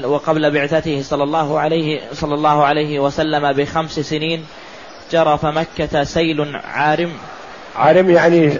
[0.05, 4.45] وقبل بعثته صلى الله عليه صلى الله عليه وسلم بخمس سنين
[5.11, 7.11] جرف مكة سيل عارم.
[7.75, 8.57] عارم يعني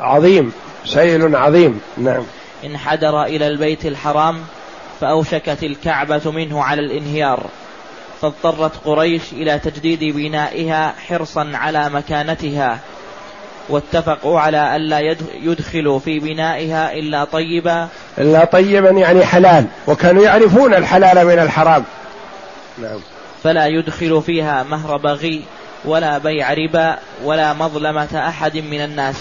[0.00, 0.52] عظيم
[0.84, 2.22] سيل عظيم نعم.
[2.64, 4.40] انحدر إلى البيت الحرام
[5.00, 7.46] فأوشكت الكعبة منه على الانهيار
[8.20, 12.78] فاضطرت قريش إلى تجديد بنائها حرصا على مكانتها.
[13.70, 17.88] واتفقوا على ألا يدخلوا في بنائها إلا طيبا.
[18.18, 21.84] إلا طيبا يعني حلال وكانوا يعرفون الحلال من الحرام.
[22.82, 22.98] نعم.
[23.44, 25.42] فلا يدخل فيها مهر بغي
[25.84, 29.16] ولا بيع ربا ولا مظلمة أحد من الناس.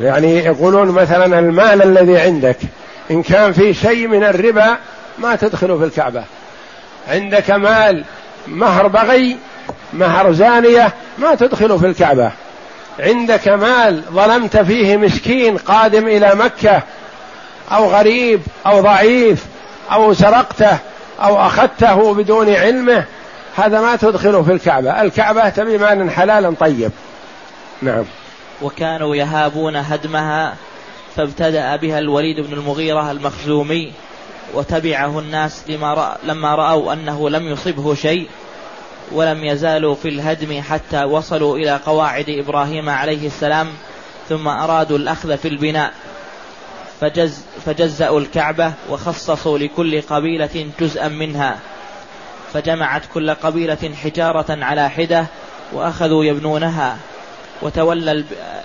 [0.00, 2.56] يعني يقولون مثلا المال الذي عندك
[3.10, 4.76] إن كان في شيء من الربا
[5.18, 6.24] ما تدخله في الكعبة.
[7.08, 8.04] عندك مال
[8.46, 9.36] مهر بغي
[9.92, 12.32] مهر زانية ما تدخله في الكعبة.
[12.98, 16.82] عندك مال ظلمت فيه مسكين قادم إلى مكة
[17.72, 19.46] أو غريب أو ضعيف
[19.92, 20.78] أو سرقته
[21.20, 23.04] أو أخذته بدون علمه
[23.56, 25.02] هذا ما تدخله في الكعبة.
[25.02, 26.90] الكعبة تبي مال حلال طيب.
[27.82, 28.04] نعم.
[28.62, 30.54] وكانوا يهابون هدمها
[31.16, 33.92] فابتدأ بها الوليد بن المغيرة المخزومي
[34.54, 38.28] وتبعه الناس لما رأ لما رأوا أنه لم يصبه شيء.
[39.12, 43.68] ولم يزالوا في الهدم حتى وصلوا إلى قواعد إبراهيم عليه السلام
[44.28, 45.92] ثم أرادوا الأخذ في البناء.
[47.00, 51.58] فجز فجزأوا الكعبة وخصصوا لكل قبيلة جزءا منها.
[52.52, 55.26] فجمعت كل قبيلة حجارة على حدة
[55.72, 56.96] وأخذوا يبنونها.
[57.62, 58.24] وتولى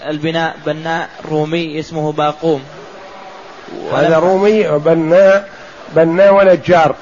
[0.10, 2.63] البناء بناء رومي اسمه باقوم.
[3.93, 5.49] هذا رومي بناء
[5.95, 6.95] بناء ونجار.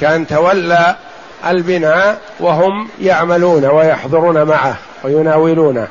[0.00, 0.96] كان تولى
[1.46, 5.88] البناء وهم يعملون ويحضرون معه ويناولونه.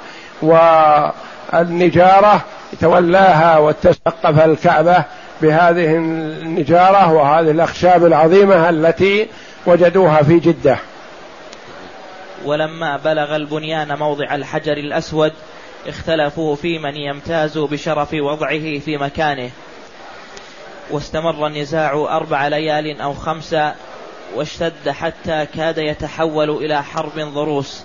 [1.54, 2.42] والنجارة
[2.82, 5.04] تولاها وتسقف الكعبة
[5.42, 9.28] بهذه النجارة وهذه الأخشاب العظيمة التي
[9.66, 10.78] وجدوها في جدة.
[12.46, 15.34] ولما بلغ البنيان موضع الحجر الأسود
[15.88, 19.50] اختلفوا في من يمتاز بشرف وضعه في مكانه.
[20.92, 23.74] واستمر النزاع أربع ليال أو خمسة
[24.36, 27.84] واشتد حتى كاد يتحول إلى حرب ضروس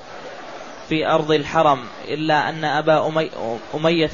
[0.88, 3.30] في أرض الحرم إلا أن أبا أمي
[3.74, 4.10] أمية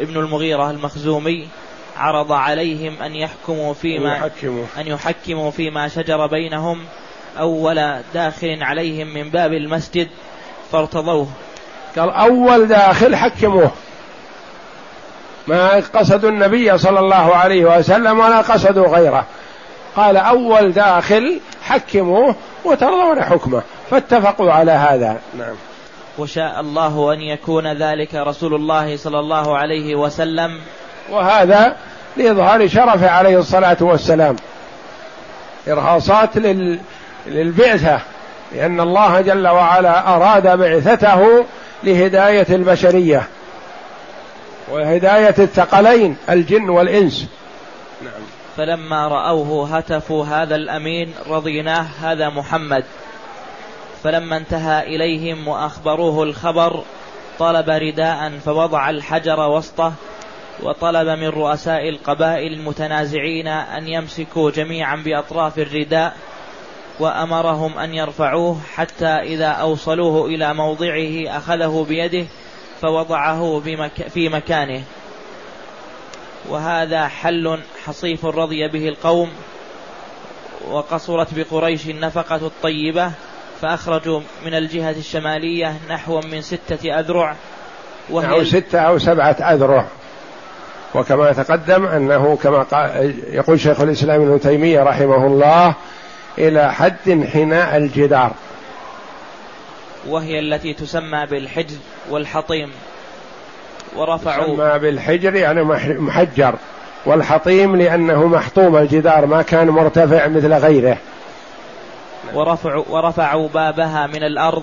[0.00, 1.48] ابن المغيرة المخزومي
[1.96, 4.64] عرض عليهم أن يحكموا فيما يحكموا.
[4.78, 6.84] أن يحكموا فيما شجر بينهم
[7.38, 10.08] أول داخل عليهم من باب المسجد
[10.72, 11.28] فارتضوه.
[11.98, 13.70] قال أول داخل حكموه.
[15.46, 19.26] ما قصدوا النبي صلى الله عليه وسلم ولا قصدوا غيره.
[19.96, 25.18] قال أول داخل حكموه وترضون حكمه فاتفقوا على هذا.
[25.38, 25.54] نعم.
[26.18, 30.58] وشاء الله أن يكون ذلك رسول الله صلى الله عليه وسلم.
[31.10, 31.76] وهذا
[32.16, 34.36] لإظهار شرفه عليه الصلاة والسلام.
[35.68, 36.80] إرهاصات لل...
[37.26, 38.00] للبعثة
[38.54, 41.44] لأن الله جل وعلا أراد بعثته
[41.84, 43.22] لهداية البشرية
[44.70, 47.26] وهداية الثقلين الجن والإنس.
[48.56, 52.84] فلما رأوه هتفوا هذا الأمين رضيناه هذا محمد.
[54.02, 56.84] فلما انتهى إليهم وأخبروه الخبر
[57.38, 59.92] طلب رداء فوضع الحجر وسطه
[60.62, 66.16] وطلب من رؤساء القبائل المتنازعين أن يمسكوا جميعا بأطراف الرداء
[67.00, 72.26] وأمرهم أن يرفعوه حتى إذا أوصلوه إلى موضعه أخذه بيده
[72.82, 73.60] فوضعه
[74.08, 74.82] في مكانه.
[76.48, 79.30] وهذا حل حصيف رضي به القوم
[80.68, 83.12] وقصرت بقريش النفقة الطيبة
[83.60, 87.36] فأخرجوا من الجهة الشمالية نحو من ستة أذرع
[88.10, 89.86] وهي نحو ستة أو سبعة أذرع.
[90.94, 92.66] وكما تقدم أنه كما
[93.32, 95.74] يقول شيخ الإسلام ابن تيمية رحمه الله
[96.38, 98.32] إلى حد حناء الجدار.
[100.08, 101.76] وهي التي تسمى بالحجر
[102.10, 102.72] والحطيم.
[103.96, 105.62] ورفعوا تسمى بالحجر يعني
[105.98, 106.54] محجر
[107.06, 110.96] والحطيم لأنه محطوم الجدار ما كان مرتفع مثل غيره.
[112.34, 114.62] ورفعوا, ورفعوا بابها من الأرض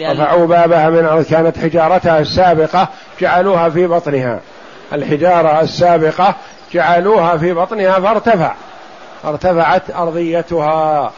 [0.00, 2.88] رفعوا بابها من الأرض كانت حجارتها السابقة
[3.20, 4.40] جعلوها في بطنها.
[4.92, 6.34] الحجارة السابقة
[6.72, 8.54] جعلوها في بطنها فارتفع.
[9.24, 11.12] ارتفعت أرضيتها.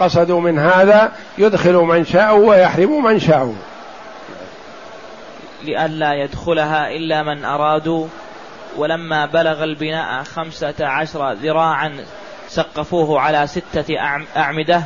[0.00, 3.54] قصدوا من هذا يدخل من شاءوا ويحرم من شاءوا
[5.64, 8.06] لئلا يدخلها إلا من أرادوا.
[8.76, 11.92] ولما بلغ البناء خمسة عشر ذراعا
[12.48, 13.94] سقفوه على ستة
[14.36, 14.82] أعمدة.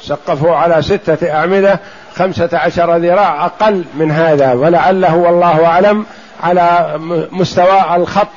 [0.00, 1.80] سقفوا على ستة أعمدة
[2.14, 4.52] خمسة عشر ذراع أقل من هذا.
[4.52, 6.06] ولعله والله أعلم
[6.42, 6.98] على
[7.32, 8.28] مستوى الخط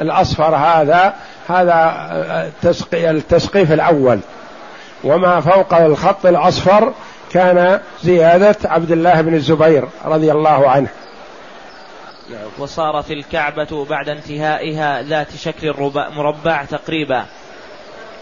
[0.00, 1.14] الأصفر هذا.
[1.48, 2.10] هذا
[2.94, 4.20] التسقيف الأول.
[5.04, 6.92] وما فوق الخط الأصفر
[7.30, 10.88] كان زيادة عبد الله بن الزبير رضي الله عنه.
[12.58, 17.26] وصارت الكعبة بعد انتهائها ذات شكل مربع تقريبا.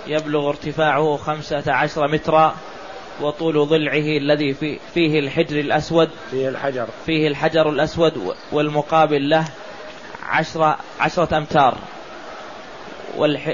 [0.07, 2.55] يبلغ ارتفاعه خمسة عشر مترا
[3.21, 6.87] وطول ضلعه الذي في فيه الحجر الأسود فيه الحجر.
[7.07, 9.45] فيه الحجر الأسود والمقابل له
[10.29, 11.79] عشرة, عشرة أمتار.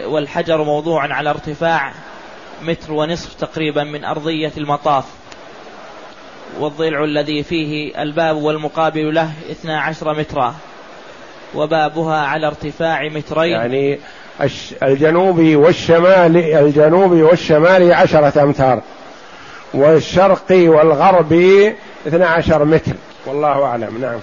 [0.05, 1.93] والحجر موضوع على ارتفاع
[2.63, 5.05] متر ونصف تقريبا من أرضية المطاف.
[6.61, 10.55] والضلع الذي فيه الباب والمقابل له 12 مترا
[11.55, 13.53] وبابها على ارتفاع مترين.
[13.53, 13.99] يعني
[14.83, 18.83] الجنوبي والشمالي الجنوبي والشمالي عشرة أمتار
[19.75, 21.75] والشرقي والغربي
[22.07, 22.93] 12 متر.
[23.27, 24.21] والله أعلم نعم.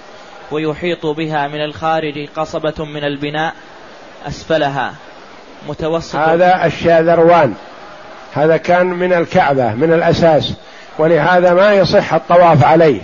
[0.50, 3.54] ويحيط بها من الخارج قصبة من البناء
[4.28, 4.94] أسفلها
[5.68, 6.16] متوسط.
[6.16, 7.54] هذا الشاذروان
[8.34, 10.54] هذا كان من الكعبة من الأساس.
[11.00, 13.00] ولهذا ما يصح الطواف عليه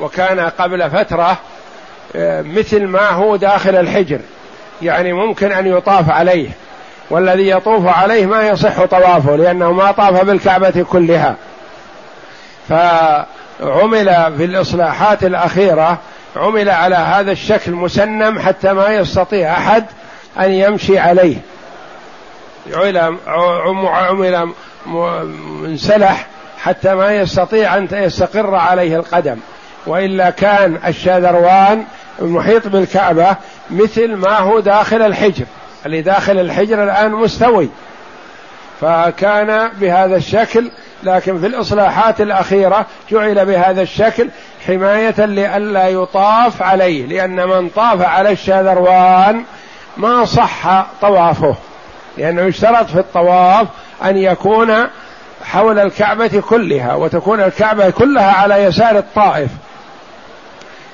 [0.00, 1.36] وكان قبل فترة
[2.16, 4.20] آه، مثل ما هو داخل الحجر
[4.82, 6.48] يعني ممكن أن يطاف عليه
[7.10, 11.36] والذي يطوف عليه ما يصح طوافه لأنه ما طاف بالكعبة كلها
[12.68, 15.98] فعمل في الإصلاحات الأخيرة
[16.36, 19.84] عمل على هذا الشكل مسنم حتى ما يستطيع أحد
[20.40, 21.36] أن يمشي عليه
[22.74, 23.16] عمل
[23.86, 24.48] عمل
[24.86, 26.26] منسلح
[26.62, 29.36] حتى ما يستطيع أن يستقر عليه القدم.
[29.86, 31.84] وإلا كان الشاذروان
[32.22, 33.36] المحيط بالكعبة
[33.70, 35.44] مثل ما هو داخل الحجر.
[35.86, 37.68] اللي داخل الحجر الآن مستوي.
[38.80, 40.70] فكان بهذا الشكل
[41.02, 44.28] لكن في الإصلاحات الأخيرة جعل بهذا الشكل
[44.66, 47.06] حماية لئلا يطاف عليه.
[47.06, 49.44] لأن من طاف على الشاذروان
[49.96, 51.54] ما صح طوافه.
[52.18, 53.66] لأنه يشترط في الطواف
[54.04, 54.88] أن يكون
[55.44, 59.50] حول الكعبة كلها وتكون الكعبة كلها على يسار الطائف.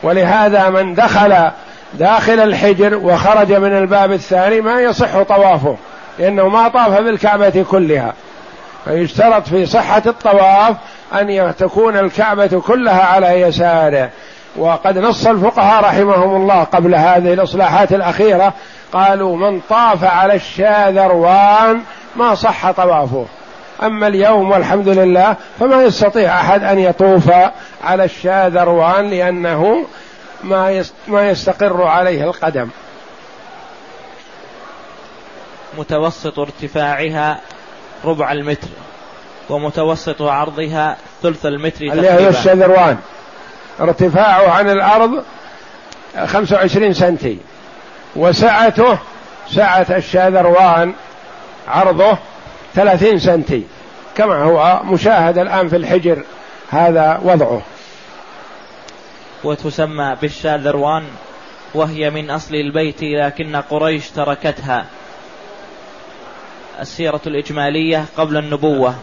[0.03, 1.51] ولهذا من دخل
[1.95, 5.77] داخل الحجر وخرج من الباب الثاني ما يصح طوافه
[6.19, 8.15] لأنه ما طاف بالكعبة كلها.
[8.85, 10.77] فيشترط في صحة الطواف
[11.13, 14.11] أن تكون الكعبة كلها على يساره.
[14.57, 18.53] وقد نص الفقهاء رحمهم الله قبل هذه الإصلاحات الأخيرة
[18.93, 21.81] قالوا من طاف على الشاذروان
[22.17, 23.27] ما صح طوافه.
[23.85, 27.31] أما اليوم والحمد لله فما يستطيع أحد أن يطوف
[27.85, 29.87] على الشاذروان لأنه
[30.45, 32.69] ما ما يستقر عليه القدم.
[35.79, 37.41] متوسط ارتفاعها
[38.05, 38.69] ربع المتر
[39.51, 42.99] ومتوسط عرضها ثلث المتر اللي هي الشذروان
[43.81, 45.25] ارتفاعه عن الأرض
[46.27, 47.39] 25 سنتي.
[48.17, 48.99] وسعته
[49.51, 50.93] سعة الشاذروان
[51.69, 52.19] عرضه
[52.75, 53.65] ثلاثين سنتي.
[54.17, 56.23] كما هو مشاهد الآن في الحجر
[56.71, 57.63] هذا وضعه.
[59.45, 61.05] وتسمى بالشاذروان
[61.75, 64.85] وهي من أصل البيت لكن قريش تركتها.
[66.81, 68.95] السيرة الإجمالية قبل النبوة.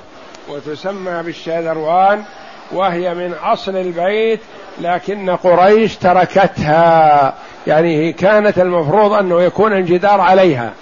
[0.50, 2.24] وتسمى بالشاذروان
[2.72, 4.40] وهي من أصل البيت
[4.82, 7.34] لكن قريش تركتها.
[7.68, 10.74] يعني كانت المفروض أنه يكون الجدار عليها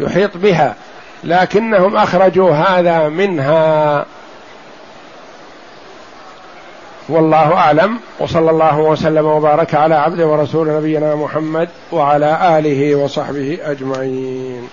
[0.00, 0.74] يحيط بها.
[1.26, 4.06] لكنهم أخرجوا هذا منها.
[7.08, 7.98] والله أعلم.
[8.18, 14.68] وصلى الله وسلم وبارك على عبده ورسول نبينا محمد وعلى آله وصحبه أجمعين.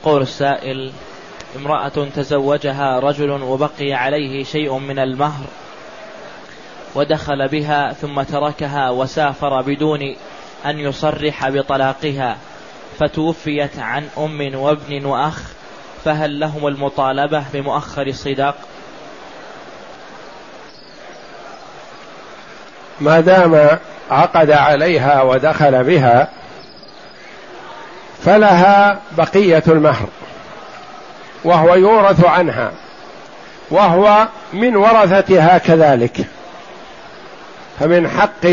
[0.00, 0.92] يقول السائل
[1.56, 5.44] امرأة تزوجها رجل وبقي عليه شيء من المهر
[6.94, 10.16] ودخل بها ثم تركها وسافر بدون
[10.66, 12.36] أن يصرح بطلاقها
[12.98, 15.42] فتوفيت عن أم وابن وأخ
[16.04, 18.56] فهل لهم المطالبة بمؤخر الصداق؟
[23.00, 23.78] ما دام
[24.10, 26.39] عقد عليها ودخل بها
[28.24, 30.08] فلها بقية المهر
[31.44, 32.72] وهو يورث عنها
[33.70, 36.26] وهو من ورثتها كذلك
[37.80, 38.46] فمن حق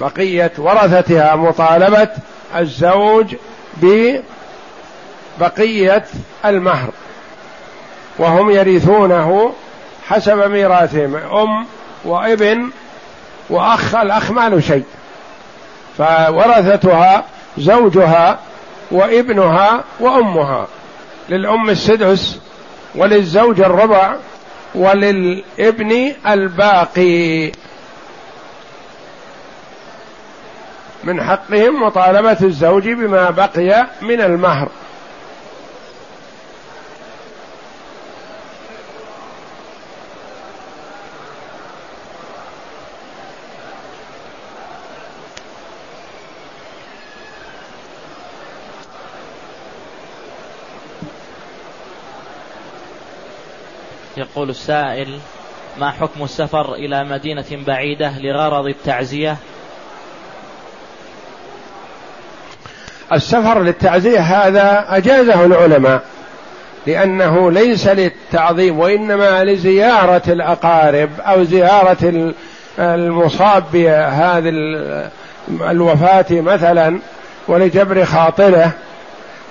[0.00, 2.08] بقية ورثتها مطالبة
[2.56, 3.34] الزوج
[5.38, 6.04] ببقية
[6.44, 6.90] المهر
[8.18, 9.52] وهم يرثونه
[10.08, 11.66] حسب ميراثهم أم
[12.04, 12.70] وابن
[13.50, 14.84] وأخ الأخ ما شيء
[15.98, 17.24] فورثتها
[17.58, 18.38] زوجها
[18.90, 20.66] وابنها وأمها.
[21.28, 22.38] للأم السدس
[22.94, 24.16] وللزوج الربع
[24.74, 27.52] وللابن الباقي.
[31.04, 34.68] من حقهم مطالبة الزوج بما بقي من المهر.
[54.40, 55.18] يقول السائل
[55.78, 59.36] ما حكم السفر إلى مدينة بعيدة لغرض التعزية؟
[63.12, 66.02] السفر للتعزية هذا أجازه العلماء
[66.86, 72.32] لأنه ليس للتعظيم وإنما لزيارة الأقارب أو زيارة
[72.78, 74.50] المصاب بهذه
[75.60, 76.98] الوفاة مثلا
[77.48, 78.72] ولجبر خاطره.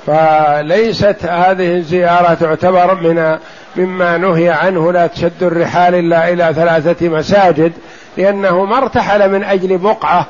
[0.07, 3.37] فليست هذه الزيارة تعتبر من
[3.75, 7.73] مما نهي عنه لا تشد الرحال إلا إلى ثلاثة مساجد
[8.17, 10.25] لأنه ما ارتحل من أجل بقعة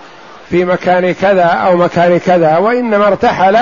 [0.49, 3.57] في مكان كذا أو مكان كذا وإنما ارتحل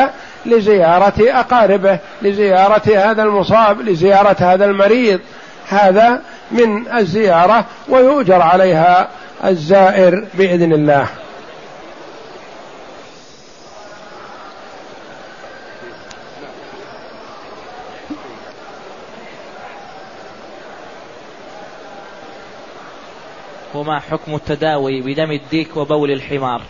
[0.45, 5.20] لزيارة أقاربه لزيارة هذا المصاب لزيارة هذا المريض.
[5.70, 9.08] هذا من الزيارة ويؤجر عليها
[9.45, 11.08] الزائر بإذن الله.
[23.88, 26.62] وما حكم التداوي بدم الديك وبول الحمار؟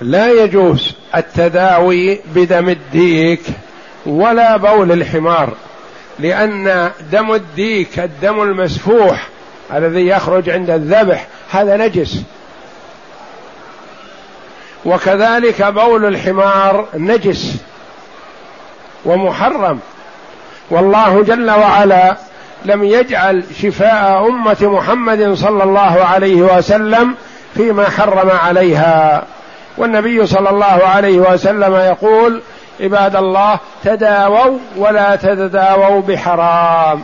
[0.00, 3.40] لا يجوز التداوي بدم الديك
[4.06, 5.52] ولا بول الحمار
[6.18, 9.28] لأن دم الديك الدم المسفوح
[9.74, 12.22] الذي يخرج عند الذبح هذا نجس.
[14.84, 17.56] وكذلك بول الحمار نجس
[19.04, 19.80] ومحرم.
[20.70, 22.16] والله جل وعلا
[22.64, 27.14] لم يجعل شفاء أمة محمد صلى الله عليه وسلم
[27.54, 29.22] فيما حرم عليها.
[29.78, 32.40] والنبي صلى الله عليه وسلم يقول
[32.80, 37.02] عباد الله تداووا ولا تتداووا بحرام.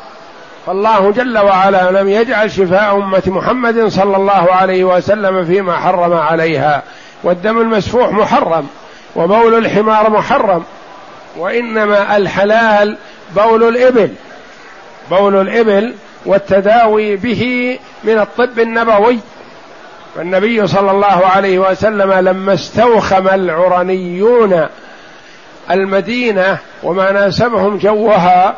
[0.66, 6.82] فالله جل وعلا لم يجعل شفاء أمة محمد صلى الله عليه وسلم فيما حرم عليها.
[7.24, 8.66] والدم المسفوح محرم
[9.16, 10.62] وبول الحمار محرم
[11.38, 12.96] وإنما الحلال
[13.36, 14.10] بول الإبل.
[15.10, 15.94] بول الإبل
[16.26, 19.18] والتداوي به من الطب النبوي.
[20.16, 24.66] والنبي صلى الله عليه وسلم لما استوخم العرنيون
[25.70, 28.56] المدينة وما ناسبهم جوها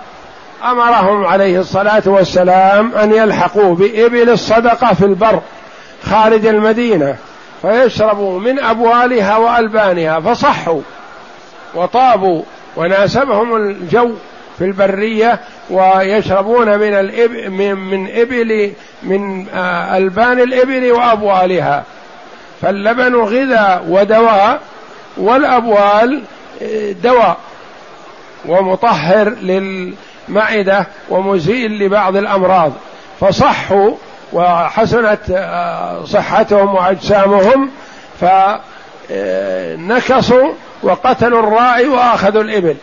[0.64, 5.40] أمرهم عليه الصلاة والسلام أن يلحقوا بإبل الصدقة في البر
[6.04, 7.16] خارج المدينة
[7.62, 10.80] فيشربوا من أبوالها وألبانها فصحوا
[11.74, 12.42] وطابوا
[12.76, 14.10] وناسبهم الجو.
[14.58, 15.40] في البرية
[15.70, 21.84] ويشربون من الإب من, من إبل من آه، ألبان الإبل وأبوالها.
[22.62, 24.60] فاللبن غذاء ودواء
[25.16, 26.22] والأبوال
[26.62, 27.36] آه، دواء.
[28.48, 32.72] ومطهر للمعدة ومزيل لبعض الأمراض.
[33.20, 33.90] فصحوا
[34.32, 37.70] وحسنت آه، صحتهم وأجسامهم
[39.08, 40.52] فنكصوا
[40.82, 42.76] وقتلوا الراعي وأخذوا الإبل.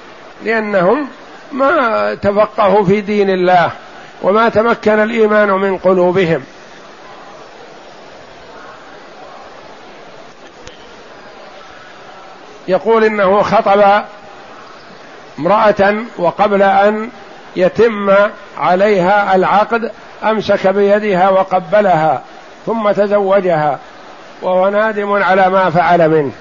[0.45, 1.07] لأنهم
[1.53, 3.71] ما تفقهوا في دين الله
[4.21, 6.43] وما تمكن الإيمان من قلوبهم.
[12.67, 14.03] يقول إنه خطب
[15.39, 17.09] امرأة وقبل أن
[17.55, 18.15] يتم
[18.57, 19.91] عليها العقد
[20.23, 22.21] أمسك بيدها وقبلها
[22.65, 23.79] ثم تزوجها
[24.41, 26.31] وهو نادم على ما فعل منه.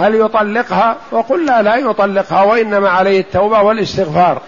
[0.00, 4.42] هل يطلقها؟ وقل لا لا يطلقها وإنما عليه التوبة والاستغفار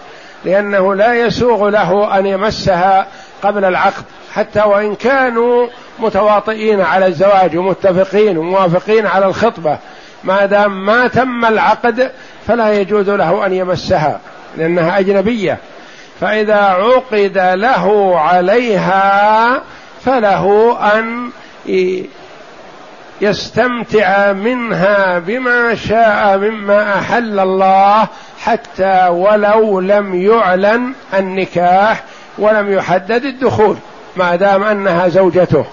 [0.45, 3.07] لأنه لا يسوغ له أن يمسها
[3.43, 5.67] قبل العقد حتى وإن كانوا
[5.99, 9.77] متواطئين على الزواج ومتفقين وموافقين على الخطبة
[10.23, 12.11] ما دام ما تم العقد
[12.47, 14.19] فلا يجوز له أن يمسها
[14.57, 15.57] لأنها أجنبية.
[16.21, 19.61] فإذا عقد له عليها
[20.05, 21.29] فله أن
[23.21, 28.07] يستمتع منها بما شاء مما أحل الله
[28.39, 32.03] حتى ولو لم يعلن النكاح
[32.37, 33.77] ولم يحدد الدخول
[34.15, 35.65] ما دام أنها زوجته.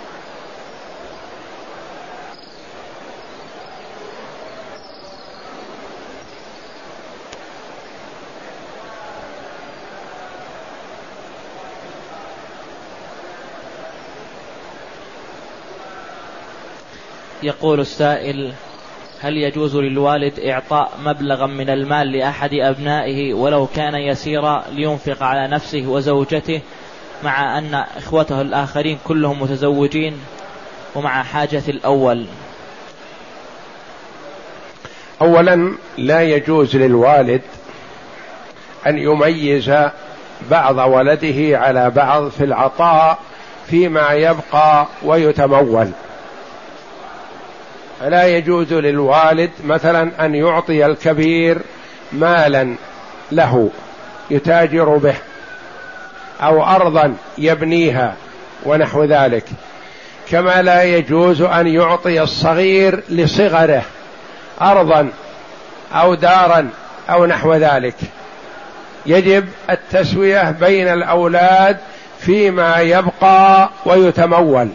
[17.43, 18.53] يقول السائل
[19.21, 25.85] هل يجوز للوالد إعطاء مبلغا من المال لأحد أبنائه ولو كان يسيرا لينفق على نفسه
[25.87, 26.61] وزوجته
[27.25, 30.21] مع أن إخوته الآخرين كلهم متزوجين؟
[30.95, 32.27] ومع حاجة الأول.
[35.23, 37.43] أولا لا يجوز للوالد
[38.87, 39.73] أن يميز
[40.51, 43.19] بعض ولده على بعض في العطاء
[43.67, 45.91] فيما يبقى ويتمول.
[48.01, 51.59] فلا يجوز للوالد مثلا أن يعطي الكبير
[52.13, 52.75] مالا
[53.33, 53.71] له
[54.31, 55.15] يتاجر به
[56.43, 58.15] أو أرضا يبنيها
[58.65, 59.45] ونحو ذلك.
[60.31, 63.83] كما لا يجوز أن يعطي الصغير لصغره
[64.63, 65.11] أرضا
[65.93, 66.69] أو دارا
[67.11, 67.97] أو نحو ذلك.
[69.07, 71.77] يجب التسوية بين الأولاد
[72.21, 74.69] فيما يبقى ويتمول.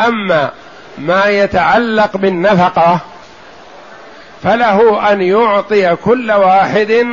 [0.00, 0.50] أما
[0.98, 3.00] ما يتعلق بالنفقة
[4.42, 7.06] فله أن يعطي كل واحد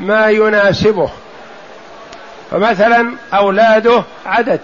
[0.00, 1.10] ما يناسبه.
[2.50, 4.60] فمثلا أولاده عدد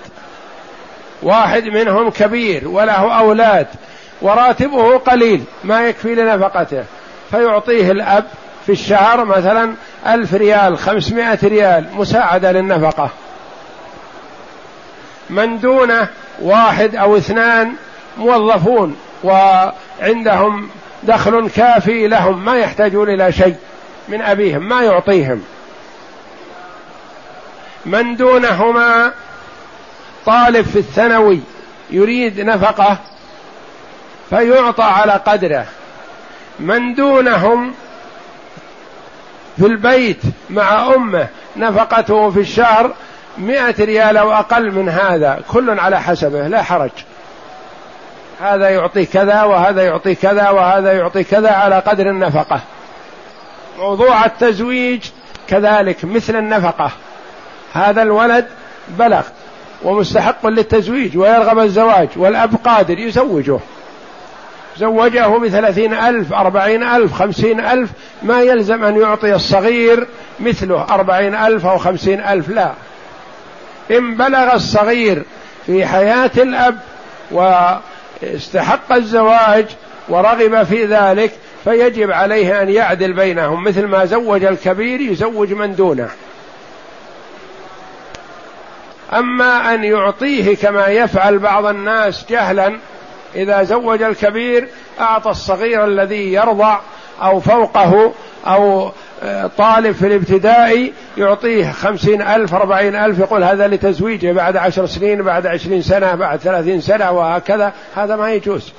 [1.22, 3.66] واحد منهم كبير وله أولاد
[4.22, 6.84] وراتبه قليل ما يكفي لنفقته.
[7.30, 8.24] فيعطيه الأب
[8.66, 9.74] في الشهر مثلا
[10.06, 13.10] ألف ريال خمسمائة ريال مساعدة للنفقة.
[15.30, 16.08] من دونه
[16.42, 17.72] واحد أو اثنان
[18.18, 20.68] موظفون وعندهم
[21.02, 23.56] دخل كافي لهم ما يحتاجون إلى شيء
[24.08, 25.42] من أبيهم ما يعطيهم.
[27.86, 29.12] من دونهما
[30.26, 31.40] طالب في الثانوي
[31.90, 32.98] يريد نفقة
[34.30, 35.66] فيعطى على قدره.
[36.60, 37.74] من دونهم
[39.56, 42.94] في البيت مع أمه نفقته في الشهر
[43.38, 46.90] مئة ريال أو أقل من هذا كل على حسبه لا حرج.
[48.40, 52.60] هذا يعطي كذا وهذا يعطي كذا وهذا يعطي كذا على قدر النفقة.
[53.78, 55.02] موضوع التزويج
[55.48, 56.90] كذلك مثل النفقة.
[57.72, 58.46] هذا الولد
[58.88, 59.22] بلغ
[59.82, 63.58] ومستحق للتزويج ويرغب الزواج والأب قادر يزوجه.
[64.78, 67.90] زوجه بثلاثين ألف أربعين ألف خمسين ألف
[68.22, 70.06] ما يلزم أن يعطي الصغير
[70.40, 72.72] مثله أربعين ألف أو خمسين ألف لا.
[73.90, 75.22] إن بلغ الصغير
[75.66, 76.78] في حياة الأب
[77.32, 77.70] و
[78.22, 79.66] استحق الزواج
[80.08, 81.32] ورغب في ذلك
[81.64, 86.08] فيجب عليه أن يعدل بينهم مثل ما زوج الكبير يزوج من دونه.
[89.12, 92.78] أما أن يعطيه كما يفعل بعض الناس جهلا
[93.34, 94.68] إذا زوج الكبير
[95.00, 96.80] أعطى الصغير الذي يرضع
[97.22, 98.12] أو فوقه
[98.46, 98.92] أو
[99.58, 105.46] طالب في الابتدائي يعطيه خمسين ألف أربعين ألف يقول هذا لتزويجه بعد عشر سنين بعد
[105.46, 107.72] عشرين سنة بعد ثلاثين سنة وهكذا.
[107.96, 108.72] هذا ما يجوز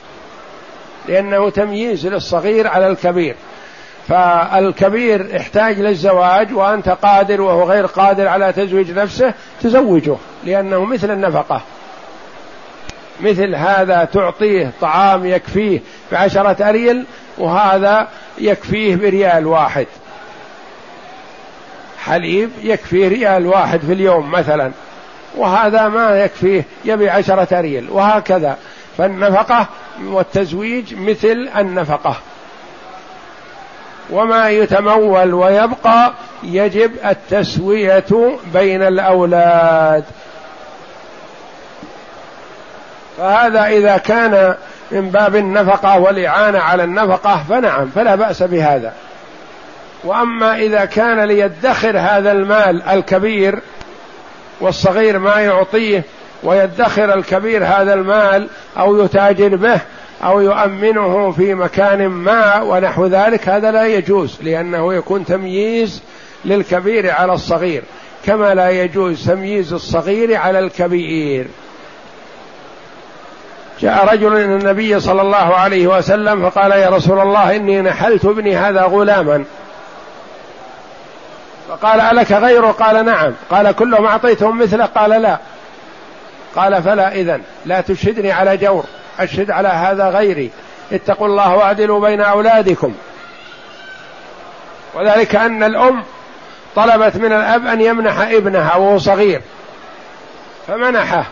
[1.08, 3.36] لأنه تمييز للصغير على الكبير.
[4.08, 11.62] فالكبير احتاج للزواج وأنت قادر وهو غير قادر على تزويج نفسه تزوجه لأنه مثل النفقة.
[13.20, 15.80] مثل هذا تعطيه طعام يكفيه
[16.12, 17.06] بعشرة أريل
[17.38, 18.08] وهذا
[18.38, 19.88] يكفيه بريال واحد.
[22.10, 24.72] حليب يكفي ريال واحد في اليوم مثلا
[25.38, 28.58] وهذا ما يكفيه يبي عشرة ريال وهكذا.
[28.98, 29.68] فالنفقة
[30.04, 32.16] والتزويج مثل النفقة.
[34.10, 40.04] وما يتمول ويبقى يجب التسوية بين الأولاد.
[43.18, 44.56] فهذا إذا كان
[44.92, 48.94] من باب النفقة والإعانة على النفقة فنعم فلا بأس بهذا.
[50.04, 53.60] وأما إذا كان ليدخر هذا المال الكبير
[54.62, 56.04] والصغير ما يعطيه
[56.44, 59.80] ويدخر الكبير هذا المال أو يتاجر به
[60.24, 66.02] أو يؤمنه في مكان ما ونحو ذلك هذا لا يجوز لأنه يكون تمييز
[66.46, 67.84] للكبير على الصغير
[68.26, 71.48] كما لا يجوز تمييز الصغير على الكبير.
[73.82, 78.56] جاء رجل إلى النبي صلى الله عليه وسلم فقال يا رسول الله إني نحلت ابني
[78.56, 79.44] هذا غلاما
[81.70, 83.34] فقال ألك غيره قال نعم.
[83.52, 85.38] قال كلهم أعطيتهم مثله؟ قال لا.
[86.56, 87.42] قال فلا إذن.
[87.66, 88.84] لا تشهدني على جور.
[89.20, 90.52] أشهد على هذا غيري.
[90.92, 92.94] اتقوا الله وأعدلوا بين أولادكم.
[94.94, 96.04] وذلك أن الأم
[96.76, 99.42] طلبت من الأب أن يمنح ابنها وهو صغير.
[100.68, 101.26] فمنحه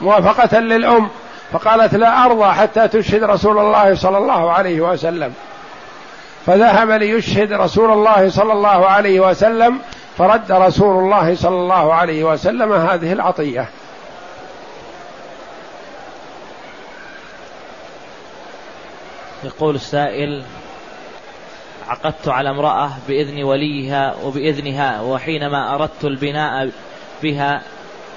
[0.00, 1.08] موافقة للأم.
[1.52, 5.34] فقالت لا أرضى حتى تشهد رسول الله صلى الله عليه وسلم.
[6.46, 9.78] فذهب ليشهد رسول الله صلى الله عليه وسلم
[10.18, 13.68] فرد رسول الله صلى الله عليه وسلم هذه العطية.
[19.44, 20.42] يقول السائل
[21.88, 26.70] عقدت على امرأة بإذن وليها وبإذنها وحينما أردت البناء
[27.22, 27.62] بها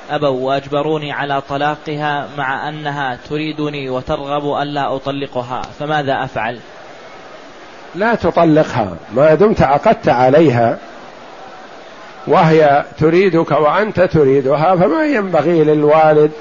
[0.10, 6.60] أبوا وأجبروني على طلاقها مع أنها تريدني وترغب ألا أطلقها فماذا أفعل؟
[7.96, 10.78] لا تطلقها ما دمت عقدت عليها
[12.28, 16.32] وهي تريدك وأنت تريدها فما ينبغي للوالد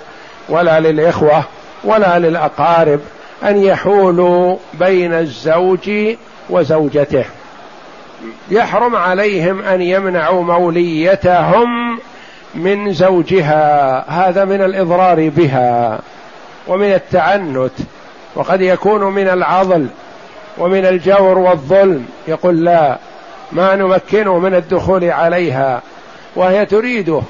[0.48, 1.44] ولا للإخوة
[1.84, 3.00] ولا للأقارب
[3.44, 5.90] أن يحولوا بين الزوج
[6.50, 7.24] وزوجته.
[8.50, 11.98] يحرم عليهم أن يمنعوا موليتهم
[12.54, 16.00] من زوجها هذا من الإضرار بها
[16.68, 17.72] ومن التعنت
[18.34, 19.86] وقد يكون من العضل
[20.60, 22.08] ومن الجور والظلم.
[22.28, 22.98] يقول لا
[23.52, 25.82] ما نمكنه من الدخول عليها.
[26.36, 27.22] وهي تريده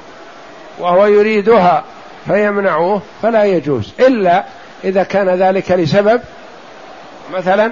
[0.79, 1.83] وهو يريدها
[2.27, 3.93] فيمنعوه فلا يجوز.
[3.99, 4.43] إلا
[4.83, 6.21] إذا كان ذلك لسبب
[7.33, 7.71] مثلا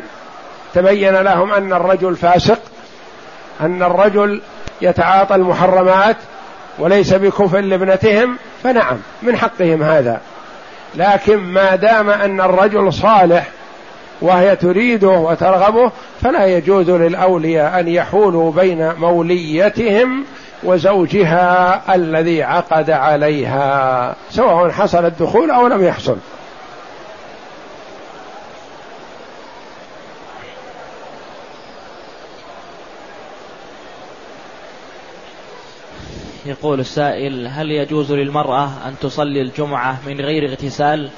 [0.74, 2.60] تبين لهم أن الرجل فاسق
[3.62, 4.42] أن الرجل
[4.82, 6.18] يتعاطى المحرمات
[6.80, 10.22] وليس بكفء لابنتهم فنعم من حقهم هذا.
[10.96, 13.48] لكن ما دام أن الرجل صالح
[14.22, 15.92] وهي تريده وترغبه
[16.22, 20.26] فلا يجوز للأولياء أن يحولوا بين موليتهم
[20.64, 26.18] وزوجها الذي عقد عليها سواء حصل الدخول أو لم يحصل.
[36.46, 41.10] يقول السائل هل يجوز للمرأة أن تصلي الجمعة من غير اغتسال؟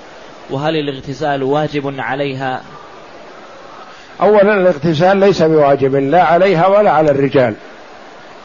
[0.50, 2.62] وهل الاغتسال واجب عليها؟
[4.22, 7.54] أولا الاغتسال ليس بواجب لا عليها ولا على الرجال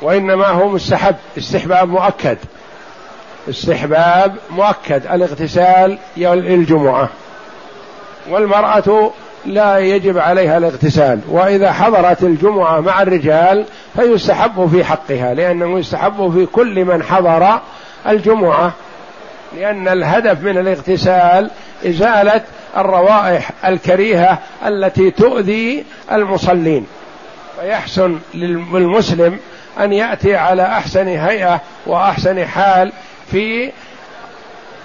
[0.03, 2.39] وإنما هو مستحب استحباب مؤكد.
[3.49, 7.09] استحباب مؤكد الاغتسال للجمعة
[8.31, 9.11] والمرأة
[9.47, 13.65] لا يجب عليها الاغتسال وإذا حضرت الجمعة مع الرجال
[13.97, 17.61] فيستحب في حقها لأنه يستحب في كل من حضر
[18.09, 18.73] الجمعة
[19.57, 21.51] لأن الهدف من الاغتسال
[21.87, 22.41] إزالة
[22.77, 26.87] الروائح الكريهة التي تؤذي المصلين.
[27.61, 29.39] فيحسن للمسلم
[29.81, 32.93] أن يأتي على أحسن هيئة وأحسن حال
[33.31, 33.73] في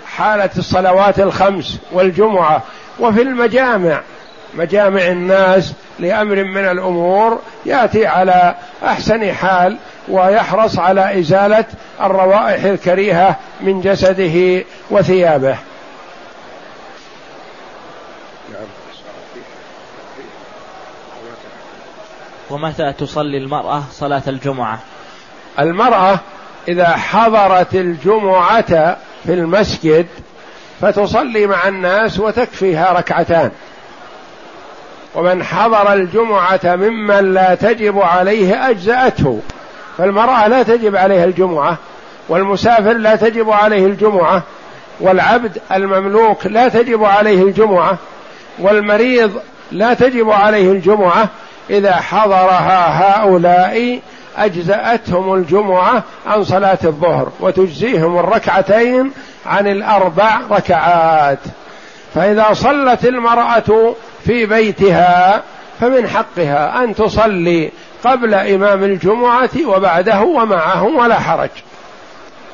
[0.05, 2.63] حالة الصلوات الخمس والجمعة.
[2.99, 4.01] وفي المجامع
[4.53, 9.77] مجامع الناس لأمر من الأمور يأتي على أحسن حال
[10.09, 11.65] ويحرص على إزالة
[12.01, 15.57] الروائح الكريهة من جسده وثيابه.
[22.51, 24.79] ومتى تصلي المرأة صلاة الجمعة؟
[25.59, 26.19] المرأة
[26.67, 30.07] إذا حضرت الجمعة في المسجد
[30.81, 33.51] فتصلي مع الناس وتكفيها ركعتان.
[35.15, 39.39] ومن حضر الجمعة ممن لا تجب عليه أجزأته.
[39.97, 41.77] فالمرأة لا تجب عليها الجمعة
[42.29, 44.43] والمسافر لا تجب عليه الجمعة
[44.99, 47.97] والعبد المملوك لا تجب عليه الجمعة
[48.59, 49.41] والمريض
[49.71, 51.29] لا تجب عليه الجمعة
[51.71, 53.99] إذا حضرها هؤلاء
[54.37, 59.11] أجزأتهم الجمعة عن صلاة الظهر وتجزيهم الركعتين
[59.45, 61.39] عن الأربع ركعات.
[62.15, 63.95] فإذا صلت المرأة
[64.25, 65.43] في بيتها
[65.79, 67.71] فمن حقها أن تصلي
[68.05, 71.49] قبل إمام الجمعة وبعده ومعه ولا حرج.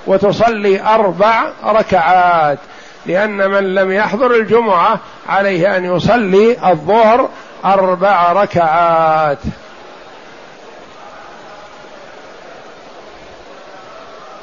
[0.08, 2.58] وتصلي أربع ركعات
[3.06, 5.00] لأن من لم يحضر الجمعة
[5.30, 7.30] عليه أن يصلي الظهر
[7.66, 9.38] أربع ركعات.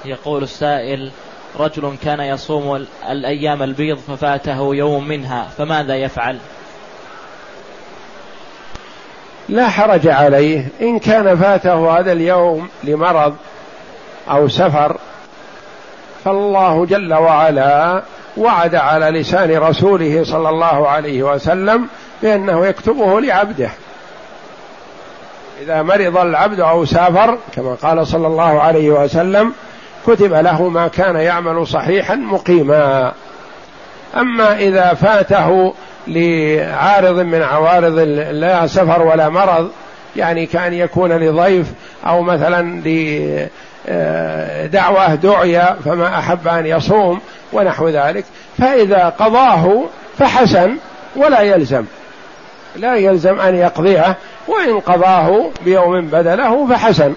[0.04, 1.10] يقول السائل
[1.58, 6.38] رجل كان يصوم الأيام البيض ففاته يوم منها فماذا يفعل؟
[9.48, 10.68] لا حرج عليه.
[10.80, 13.36] إن كان فاته هذا اليوم لمرض
[14.30, 14.96] أو سفر
[16.24, 18.02] فالله جل وعلا
[18.36, 21.88] وعد على لسان رسوله صلى الله عليه وسلم
[22.24, 23.70] بانه يكتبه لعبده.
[25.62, 29.52] إذا مرض العبد أو سافر كما قال صلى الله عليه وسلم
[30.06, 33.12] كتب له ما كان يعمل صحيحا مقيما.
[34.16, 35.74] أما إذا فاته
[36.06, 37.98] لعارض من عوارض
[38.30, 39.70] لا سفر ولا مرض
[40.16, 41.66] يعني كان يكون لضيف
[42.06, 42.82] أو مثلا
[43.84, 47.20] لدعوة دعية فما أحب أن يصوم
[47.52, 48.24] ونحو ذلك
[48.58, 49.84] فإذا قضاه
[50.18, 50.76] فحسن
[51.16, 51.84] ولا يلزم.
[52.76, 54.16] لا يلزم أن يقضيه
[54.48, 57.14] وإن قضاه بيوم بدله فحسن.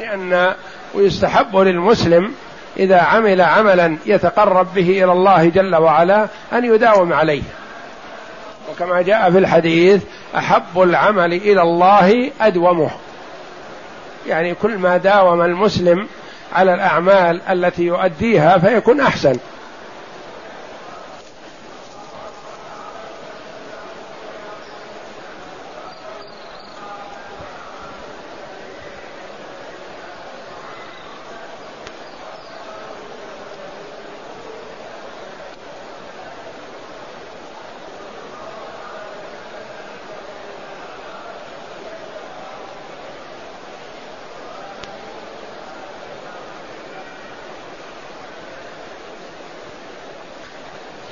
[0.00, 0.54] لأن
[0.94, 2.32] ويستحب للمسلم
[2.76, 7.42] إذا عمل عملا يتقرب به إلى الله جل وعلا أن يداوم عليه.
[8.70, 10.02] وكما جاء في الحديث
[10.36, 12.90] أحب العمل إلى الله أدومه.
[14.28, 16.06] يعني كل ما داوم المسلم
[16.52, 19.36] على الأعمال التي يؤديها فيكون أحسن.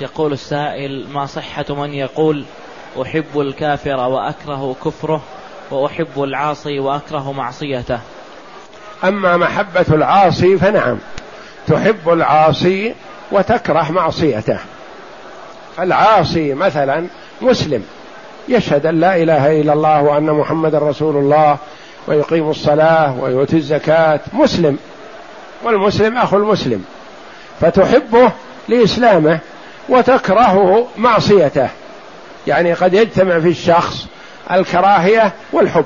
[0.01, 2.43] يقول السائل ما صحة من يقول
[3.01, 5.21] أحب الكافر وأكره كفره
[5.71, 7.99] وأحب العاصي وأكره معصيته.
[9.03, 10.97] أما محبة العاصي فنعم
[11.67, 12.95] تحب العاصي
[13.31, 14.57] وتكره معصيته.
[15.79, 17.07] العاصي مثلا
[17.41, 17.85] مسلم
[18.47, 21.57] يشهد أن لا إله إلا الله وأن محمد رسول الله
[22.07, 24.77] ويقيم الصلاة ويؤتي الزكاة مسلم.
[25.63, 26.85] والمسلم أخو المسلم
[27.61, 28.31] فتحبه
[28.69, 29.39] لإسلامه.
[29.89, 31.69] وتكرهه معصيته.
[32.47, 34.05] يعني قد يجتمع في الشخص
[34.51, 35.85] الكراهية والحب.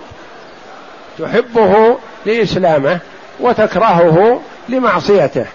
[1.19, 2.99] تحبه لإسلامه
[3.39, 5.45] وتكرهه لمعصيته.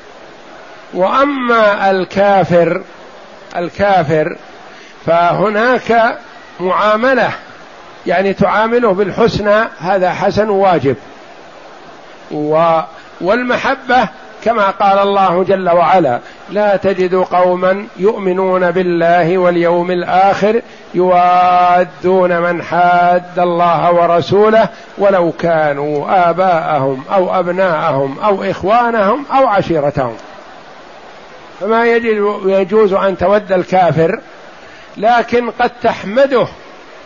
[0.95, 2.83] وأما الكافر
[3.57, 4.37] الكافر
[5.07, 6.19] فهناك
[6.61, 7.31] معاملة.
[8.07, 10.97] يعني تعامله بالحسنى هذا حسن واجب.
[12.31, 12.81] و
[13.21, 14.09] والمحبة
[14.45, 16.21] كما قال الله جل وعلا
[16.51, 20.63] لا تجد قوما يؤمنون بالله واليوم الآخر
[20.95, 24.69] يوادون من حاد الله ورسوله
[24.99, 30.17] ولو كانوا آباءهم أو أبناءهم أو إخوانهم أو عشيرتهم.
[31.61, 31.87] فما
[32.45, 34.21] يجوز أن تود الكافر
[34.97, 36.47] لكن قد تحمده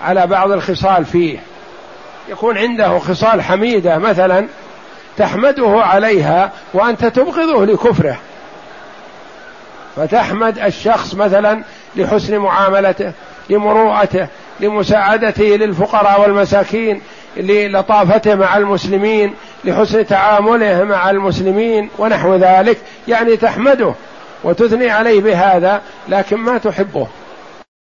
[0.04, 1.38] على بعض الخصال فيه.
[2.28, 4.46] يكون عنده خصال حميدة مثلا
[5.16, 8.16] تحمده عليها وأنت تبغضه لكفره.
[9.96, 11.62] فتحمد الشخص مثلا
[11.96, 13.12] لحسن معاملته
[13.50, 14.26] لمروءته
[14.60, 17.00] لمساعدته للفقراء والمساكين
[17.36, 19.34] للطافتة مع المسلمين
[19.64, 22.78] لحسن تعامله مع المسلمين ونحو ذلك.
[23.08, 23.94] يعني تحمده
[24.44, 27.06] وتثني عليه بهذا لكن ما تحبه.